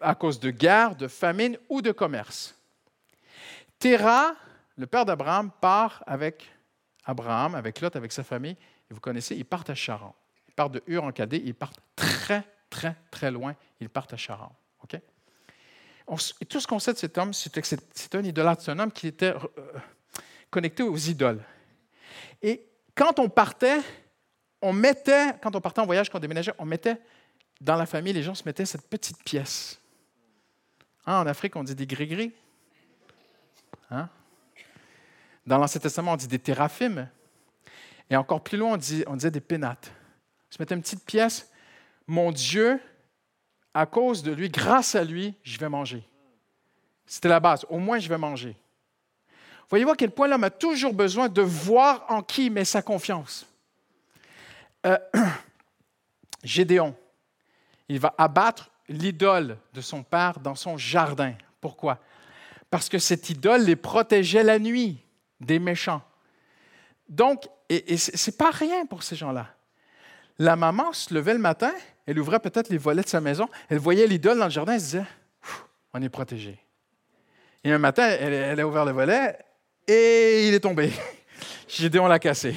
à 0.00 0.14
cause 0.14 0.40
de 0.40 0.50
guerre, 0.50 0.96
de 0.96 1.08
famine 1.08 1.58
ou 1.68 1.82
de 1.82 1.92
commerce. 1.92 2.54
Terah, 3.78 4.34
le 4.76 4.86
père 4.86 5.04
d'Abraham, 5.04 5.50
part 5.60 6.02
avec 6.06 6.48
Abraham, 7.04 7.54
avec 7.54 7.80
Lot, 7.80 7.94
avec 7.96 8.12
sa 8.12 8.24
famille. 8.24 8.56
Vous 8.90 9.00
connaissez, 9.00 9.36
ils 9.36 9.44
partent 9.44 9.70
à 9.70 9.74
Charan. 9.74 10.14
Ils 10.48 10.54
partent 10.54 10.72
de 10.72 10.82
Ur 10.86 11.04
en 11.04 11.12
Cadé, 11.12 11.42
ils 11.44 11.54
partent 11.54 11.80
très, 11.94 12.44
très, 12.70 12.96
très 13.10 13.30
loin. 13.30 13.54
Ils 13.80 13.90
partent 13.90 14.14
à 14.14 14.16
Charan. 14.16 14.52
OK? 14.82 14.98
et 16.40 16.44
tout 16.44 16.60
ce 16.60 16.66
qu'on 16.66 16.78
sait 16.78 16.92
de 16.92 16.98
cet 16.98 17.16
homme, 17.16 17.32
c'est 17.32 17.58
que 17.58 17.66
c'est 17.66 18.14
un 18.14 18.22
idolâtre, 18.22 18.62
c'est 18.62 18.70
un 18.70 18.78
homme 18.78 18.92
qui 18.92 19.06
était 19.06 19.34
euh, 19.34 19.78
connecté 20.50 20.82
aux 20.82 20.96
idoles. 20.96 21.42
Et 22.42 22.66
quand 22.94 23.18
on 23.18 23.28
partait, 23.28 23.80
on 24.62 24.72
mettait, 24.72 25.34
quand 25.42 25.54
on 25.56 25.60
partait 25.60 25.80
en 25.80 25.86
voyage, 25.86 26.08
quand 26.08 26.18
on 26.18 26.20
déménageait, 26.20 26.54
on 26.58 26.64
mettait 26.64 26.96
dans 27.60 27.76
la 27.76 27.86
famille, 27.86 28.12
les 28.12 28.22
gens 28.22 28.34
se 28.34 28.44
mettaient 28.44 28.66
cette 28.66 28.88
petite 28.88 29.22
pièce. 29.22 29.80
Hein, 31.06 31.20
en 31.20 31.26
Afrique, 31.26 31.56
on 31.56 31.64
dit 31.64 31.74
des 31.74 31.86
gris-gris. 31.86 32.32
Hein? 33.90 34.08
Dans 35.46 35.58
l'Ancien 35.58 35.80
Testament, 35.80 36.12
on 36.12 36.16
dit 36.16 36.28
des 36.28 36.38
téraphimes. 36.38 37.08
Et 38.08 38.16
encore 38.16 38.42
plus 38.42 38.58
loin, 38.58 38.78
on, 38.78 39.12
on 39.12 39.16
disait 39.16 39.30
des 39.30 39.40
pénates. 39.40 39.92
On 40.50 40.54
se 40.54 40.62
mettait 40.62 40.74
une 40.74 40.82
petite 40.82 41.04
pièce. 41.04 41.50
Mon 42.06 42.32
Dieu, 42.32 42.80
à 43.72 43.86
cause 43.86 44.22
de 44.22 44.32
lui, 44.32 44.48
grâce 44.48 44.94
à 44.94 45.04
lui, 45.04 45.34
je 45.42 45.58
vais 45.58 45.68
manger. 45.68 46.06
C'était 47.06 47.28
la 47.28 47.40
base. 47.40 47.66
Au 47.68 47.78
moins, 47.78 47.98
je 47.98 48.08
vais 48.08 48.18
manger. 48.18 48.56
Voyez-vous 49.70 49.92
à 49.92 49.96
quel 49.96 50.10
point 50.10 50.28
l'homme 50.28 50.44
a 50.44 50.50
toujours 50.50 50.92
besoin 50.92 51.28
de 51.28 51.42
voir 51.42 52.04
en 52.08 52.22
qui 52.22 52.50
met 52.50 52.64
sa 52.64 52.82
confiance. 52.82 53.46
Euh, 54.86 54.98
Gédéon, 56.44 56.94
il 57.88 57.98
va 57.98 58.14
abattre 58.18 58.70
l'idole 58.88 59.56
de 59.72 59.80
son 59.80 60.02
père 60.02 60.40
dans 60.40 60.54
son 60.54 60.76
jardin. 60.76 61.34
Pourquoi? 61.60 61.98
Parce 62.70 62.88
que 62.88 62.98
cette 62.98 63.30
idole 63.30 63.62
les 63.62 63.76
protégeait 63.76 64.42
la 64.42 64.58
nuit 64.58 64.98
des 65.40 65.58
méchants. 65.58 66.02
Donc, 67.08 67.48
et, 67.68 67.96
ce 67.96 68.30
n'est 68.30 68.36
pas 68.36 68.50
rien 68.50 68.86
pour 68.86 69.02
ces 69.02 69.16
gens-là. 69.16 69.48
La 70.38 70.56
maman 70.56 70.92
se 70.92 71.14
levait 71.14 71.34
le 71.34 71.38
matin, 71.40 71.72
elle 72.06 72.18
ouvrait 72.18 72.40
peut-être 72.40 72.68
les 72.68 72.78
volets 72.78 73.02
de 73.02 73.08
sa 73.08 73.20
maison, 73.20 73.48
elle 73.68 73.78
voyait 73.78 74.06
l'idole 74.06 74.38
dans 74.38 74.46
le 74.46 74.50
jardin, 74.50 74.74
elle 74.74 74.80
se 74.80 74.84
disait, 74.86 75.04
on 75.92 76.02
est 76.02 76.08
protégé. 76.08 76.58
Et 77.62 77.72
un 77.72 77.78
matin, 77.78 78.04
elle, 78.04 78.60
a 78.60 78.66
ouvert 78.66 78.84
le 78.84 78.92
volet 78.92 79.38
et 79.86 80.48
il 80.48 80.54
est 80.54 80.60
tombé. 80.60 80.92
Gédéon 81.68 82.06
l'a 82.06 82.18
cassé. 82.18 82.56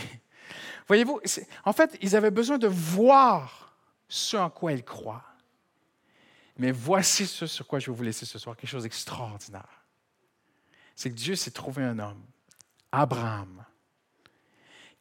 Voyez-vous, 0.87 1.19
en 1.65 1.73
fait, 1.73 1.97
ils 2.01 2.15
avaient 2.15 2.31
besoin 2.31 2.57
de 2.57 2.67
voir 2.67 3.75
ce 4.07 4.37
en 4.37 4.49
quoi 4.49 4.71
ils 4.71 4.83
croient. 4.83 5.25
Mais 6.57 6.71
voici 6.71 7.27
ce 7.27 7.45
sur 7.45 7.67
quoi 7.67 7.79
je 7.79 7.91
vais 7.91 7.95
vous 7.95 8.03
laisser 8.03 8.25
ce 8.25 8.39
soir, 8.39 8.55
quelque 8.55 8.69
chose 8.69 8.83
d'extraordinaire. 8.83 9.83
C'est 10.95 11.09
que 11.09 11.15
Dieu 11.15 11.35
s'est 11.35 11.51
trouvé 11.51 11.83
un 11.83 11.99
homme, 11.99 12.23
Abraham, 12.91 13.63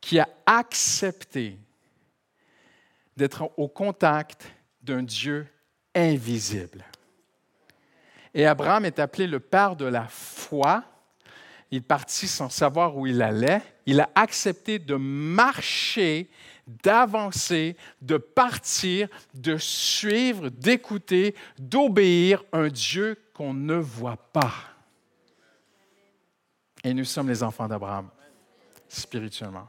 qui 0.00 0.18
a 0.18 0.28
accepté 0.44 1.58
d'être 3.16 3.50
au 3.56 3.68
contact 3.68 4.46
d'un 4.82 5.02
Dieu 5.02 5.46
invisible. 5.94 6.84
Et 8.34 8.44
Abraham 8.46 8.84
est 8.84 8.98
appelé 8.98 9.26
le 9.26 9.40
père 9.40 9.76
de 9.76 9.86
la 9.86 10.06
foi. 10.06 10.84
Il 11.70 11.82
partit 11.82 12.28
sans 12.28 12.48
savoir 12.48 12.96
où 12.96 13.06
il 13.06 13.20
allait. 13.22 13.62
Il 13.86 14.00
a 14.00 14.10
accepté 14.14 14.78
de 14.78 14.94
marcher, 14.94 16.30
d'avancer, 16.66 17.76
de 18.02 18.16
partir, 18.16 19.08
de 19.34 19.56
suivre, 19.56 20.48
d'écouter, 20.48 21.34
d'obéir 21.58 22.44
un 22.52 22.68
Dieu 22.68 23.18
qu'on 23.34 23.52
ne 23.52 23.74
voit 23.74 24.16
pas. 24.16 24.52
Et 26.84 26.94
nous 26.94 27.04
sommes 27.04 27.28
les 27.28 27.42
enfants 27.42 27.66
d'Abraham, 27.66 28.08
spirituellement. 28.88 29.68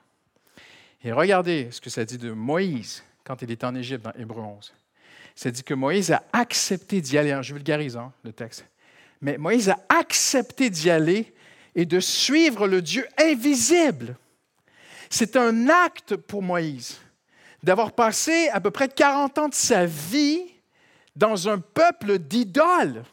Et 1.03 1.11
regardez 1.11 1.69
ce 1.71 1.81
que 1.81 1.89
ça 1.89 2.05
dit 2.05 2.17
de 2.17 2.31
Moïse 2.31 3.03
quand 3.23 3.41
il 3.41 3.51
est 3.51 3.63
en 3.63 3.73
Égypte 3.75 4.03
dans 4.03 4.13
Hébreu 4.13 4.41
11. 4.41 4.73
Ça 5.35 5.51
dit 5.51 5.63
que 5.63 5.73
Moïse 5.73 6.11
a 6.11 6.23
accepté 6.33 7.01
d'y 7.01 7.17
aller. 7.17 7.37
je 7.41 7.53
vulgarise 7.53 7.95
hein, 7.97 8.11
le 8.23 8.33
texte. 8.33 8.65
Mais 9.21 9.37
Moïse 9.37 9.69
a 9.69 9.79
accepté 9.89 10.69
d'y 10.69 10.89
aller 10.89 11.33
et 11.77 11.85
de 11.85 12.01
suivre 12.01 12.67
le 12.67 12.81
Dieu 12.81 13.07
invisible. 13.17 14.17
C'est 15.09 15.37
un 15.37 15.69
acte 15.69 16.17
pour 16.17 16.41
Moïse 16.41 16.97
d'avoir 17.63 17.93
passé 17.93 18.49
à 18.51 18.59
peu 18.59 18.71
près 18.71 18.89
40 18.89 19.37
ans 19.37 19.47
de 19.47 19.53
sa 19.53 19.85
vie 19.85 20.41
dans 21.15 21.47
un 21.47 21.59
peuple 21.59 22.17
d'idoles 22.17 23.03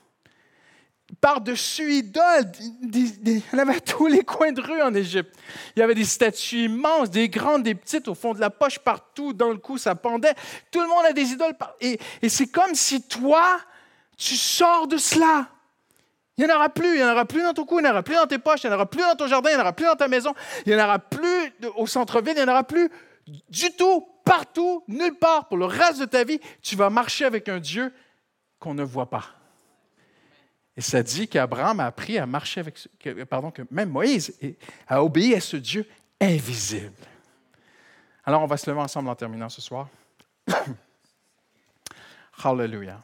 par-dessus 1.20 1.92
idole. 1.92 2.50
Il 2.82 3.38
y 3.38 3.42
en 3.52 3.58
avait 3.58 3.76
à 3.76 3.80
tous 3.80 4.06
les 4.06 4.22
coins 4.22 4.52
de 4.52 4.60
rue 4.60 4.82
en 4.82 4.94
Égypte. 4.94 5.34
Il 5.76 5.80
y 5.80 5.82
avait 5.82 5.94
des 5.94 6.04
statues 6.04 6.64
immenses, 6.64 7.10
des 7.10 7.28
grandes, 7.28 7.62
des 7.62 7.74
petites, 7.74 8.08
au 8.08 8.14
fond 8.14 8.32
de 8.32 8.40
la 8.40 8.50
poche, 8.50 8.78
partout, 8.78 9.32
dans 9.32 9.50
le 9.50 9.58
cou, 9.58 9.78
ça 9.78 9.94
pendait. 9.94 10.34
Tout 10.70 10.80
le 10.80 10.88
monde 10.88 11.04
a 11.06 11.12
des 11.12 11.32
idoles. 11.32 11.54
Et, 11.80 11.98
et 12.22 12.28
c'est 12.28 12.46
comme 12.46 12.74
si 12.74 13.02
toi, 13.02 13.60
tu 14.16 14.34
sors 14.34 14.88
de 14.88 14.96
cela. 14.96 15.48
Il 16.36 16.44
n'y 16.44 16.52
en 16.52 16.56
aura 16.56 16.68
plus. 16.68 16.94
Il 16.94 16.96
n'y 16.96 17.04
en 17.04 17.12
aura 17.12 17.24
plus 17.24 17.42
dans 17.42 17.54
ton 17.54 17.64
cou, 17.64 17.78
il 17.78 17.82
n'y 17.82 17.88
en 17.88 17.92
aura 17.92 18.02
plus 18.02 18.14
dans 18.14 18.26
tes 18.26 18.38
poches, 18.38 18.64
il 18.64 18.66
n'y 18.68 18.72
en 18.72 18.76
aura 18.76 18.86
plus 18.86 19.02
dans 19.02 19.14
ton 19.14 19.26
jardin, 19.26 19.50
il 19.50 19.54
n'y 19.54 19.58
en 19.58 19.62
aura 19.62 19.72
plus 19.72 19.86
dans 19.86 19.96
ta 19.96 20.08
maison, 20.08 20.34
il 20.66 20.74
n'y 20.74 20.80
en 20.80 20.84
aura 20.84 20.98
plus 20.98 21.52
au 21.76 21.86
centre-ville, 21.86 22.34
il 22.36 22.44
n'y 22.44 22.50
en 22.50 22.52
aura 22.52 22.64
plus 22.64 22.90
du 23.48 23.70
tout, 23.76 24.06
partout, 24.24 24.84
nulle 24.88 25.14
part. 25.14 25.48
Pour 25.48 25.56
le 25.56 25.66
reste 25.66 26.00
de 26.00 26.04
ta 26.06 26.24
vie, 26.24 26.40
tu 26.62 26.76
vas 26.76 26.90
marcher 26.90 27.24
avec 27.24 27.48
un 27.48 27.58
Dieu 27.58 27.92
qu'on 28.58 28.74
ne 28.74 28.82
voit 28.82 29.10
pas. 29.10 29.24
Et 30.76 30.80
ça 30.80 31.02
dit 31.02 31.28
qu'Abraham 31.28 31.80
a 31.80 31.86
appris 31.86 32.18
à 32.18 32.26
marcher 32.26 32.60
avec, 32.60 32.88
pardon, 33.28 33.50
que 33.50 33.62
même 33.70 33.90
Moïse 33.90 34.36
a 34.88 35.04
obéi 35.04 35.34
à 35.34 35.40
ce 35.40 35.56
Dieu 35.56 35.86
invisible. 36.20 36.92
Alors, 38.24 38.42
on 38.42 38.46
va 38.46 38.56
se 38.56 38.68
lever 38.68 38.80
ensemble 38.80 39.08
en 39.08 39.14
terminant 39.14 39.48
ce 39.48 39.60
soir. 39.60 39.88
Hallelujah. 42.42 43.00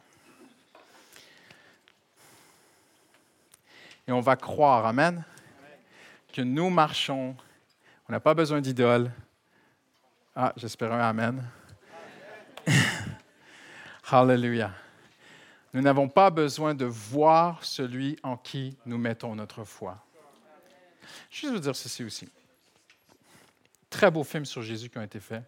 Et 4.11 4.13
on 4.13 4.19
va 4.19 4.35
croire, 4.35 4.85
Amen, 4.85 5.23
que 6.33 6.41
nous 6.41 6.69
marchons. 6.69 7.33
On 8.09 8.11
n'a 8.11 8.19
pas 8.19 8.33
besoin 8.33 8.59
d'idole. 8.59 9.09
Ah, 10.35 10.51
j'espère 10.57 10.91
un 10.91 10.99
Amen. 10.99 11.49
Hallelujah. 14.11 14.73
Nous 15.73 15.81
n'avons 15.81 16.09
pas 16.09 16.29
besoin 16.29 16.75
de 16.75 16.83
voir 16.83 17.63
celui 17.63 18.17
en 18.21 18.35
qui 18.35 18.77
nous 18.85 18.97
mettons 18.97 19.33
notre 19.33 19.63
foi. 19.63 20.05
Je 21.29 21.47
vais 21.47 21.53
vous 21.53 21.59
dire 21.59 21.77
ceci 21.77 22.03
aussi. 22.03 22.27
Très 23.89 24.11
beaux 24.11 24.25
films 24.25 24.43
sur 24.43 24.61
Jésus 24.61 24.89
qui 24.89 24.97
ont 24.97 25.03
été 25.03 25.21
faits. 25.21 25.43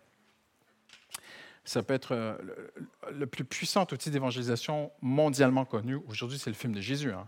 Ça 1.66 1.84
peut 1.84 1.96
être 1.96 2.14
euh, 2.14 2.38
le, 3.12 3.28
plus 3.28 3.44
puissant 3.44 3.86
outil 3.92 4.10
d'évangélisation 4.10 4.90
mondialement 5.02 5.66
connu. 5.66 5.96
Aujourd'hui, 6.08 6.40
c'est 6.40 6.50
le 6.50 6.56
film 6.56 6.72
de 6.72 6.80
Jésus. 6.80 7.12
Hein. 7.12 7.28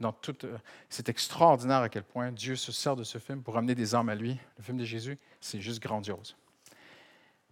Dans 0.00 0.14
euh, 0.44 0.58
c'est 0.88 1.08
extraordinaire 1.08 1.78
à 1.78 1.88
quel 1.88 2.02
point 2.02 2.32
Dieu 2.32 2.56
se 2.56 2.72
sert 2.72 2.96
de 2.96 3.04
ce 3.04 3.18
film 3.18 3.42
pour 3.42 3.56
amener 3.56 3.74
des 3.74 3.94
âmes 3.94 4.08
à 4.08 4.14
lui. 4.14 4.38
Le 4.58 4.62
film 4.62 4.76
de 4.78 4.84
Jésus, 4.84 5.18
c'est 5.40 5.60
juste 5.60 5.80
grandiose. 5.80 6.36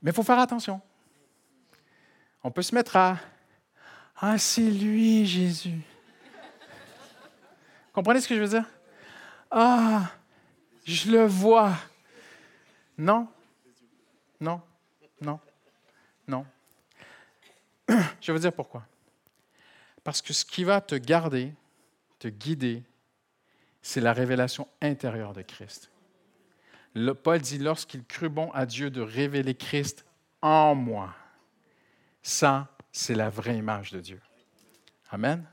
Mais 0.02 0.10
il 0.10 0.14
faut 0.14 0.24
faire 0.24 0.40
attention. 0.40 0.80
On 2.42 2.50
peut 2.50 2.62
se 2.62 2.74
mettre 2.74 2.96
à 2.96 3.18
ah, 4.24 4.38
c'est 4.38 4.70
lui, 4.70 5.26
Jésus. 5.26 5.80
Comprenez 7.92 8.20
ce 8.20 8.28
que 8.28 8.36
je 8.36 8.40
veux 8.40 8.48
dire? 8.48 8.64
Ah, 9.50 10.12
je 10.84 11.10
le 11.10 11.26
vois. 11.26 11.74
Non, 12.96 13.26
non, 14.40 14.62
non, 15.20 15.40
non. 16.28 16.46
Je 18.20 18.28
vais 18.28 18.32
vous 18.34 18.38
dire 18.38 18.52
pourquoi. 18.52 18.86
Parce 20.04 20.22
que 20.22 20.32
ce 20.32 20.44
qui 20.44 20.62
va 20.62 20.80
te 20.80 20.94
garder, 20.94 21.52
te 22.22 22.28
guider, 22.28 22.84
c'est 23.82 24.00
la 24.00 24.12
révélation 24.12 24.68
intérieure 24.80 25.32
de 25.32 25.42
Christ. 25.42 25.90
Paul 27.24 27.40
dit, 27.40 27.58
lorsqu'il 27.58 28.04
crut 28.04 28.32
bon 28.32 28.48
à 28.52 28.64
Dieu 28.64 28.90
de 28.90 29.00
révéler 29.00 29.56
Christ 29.56 30.06
en 30.40 30.76
moi, 30.76 31.12
ça, 32.22 32.76
c'est 32.92 33.16
la 33.16 33.28
vraie 33.28 33.56
image 33.58 33.90
de 33.90 34.00
Dieu. 34.00 34.20
Amen. 35.10 35.44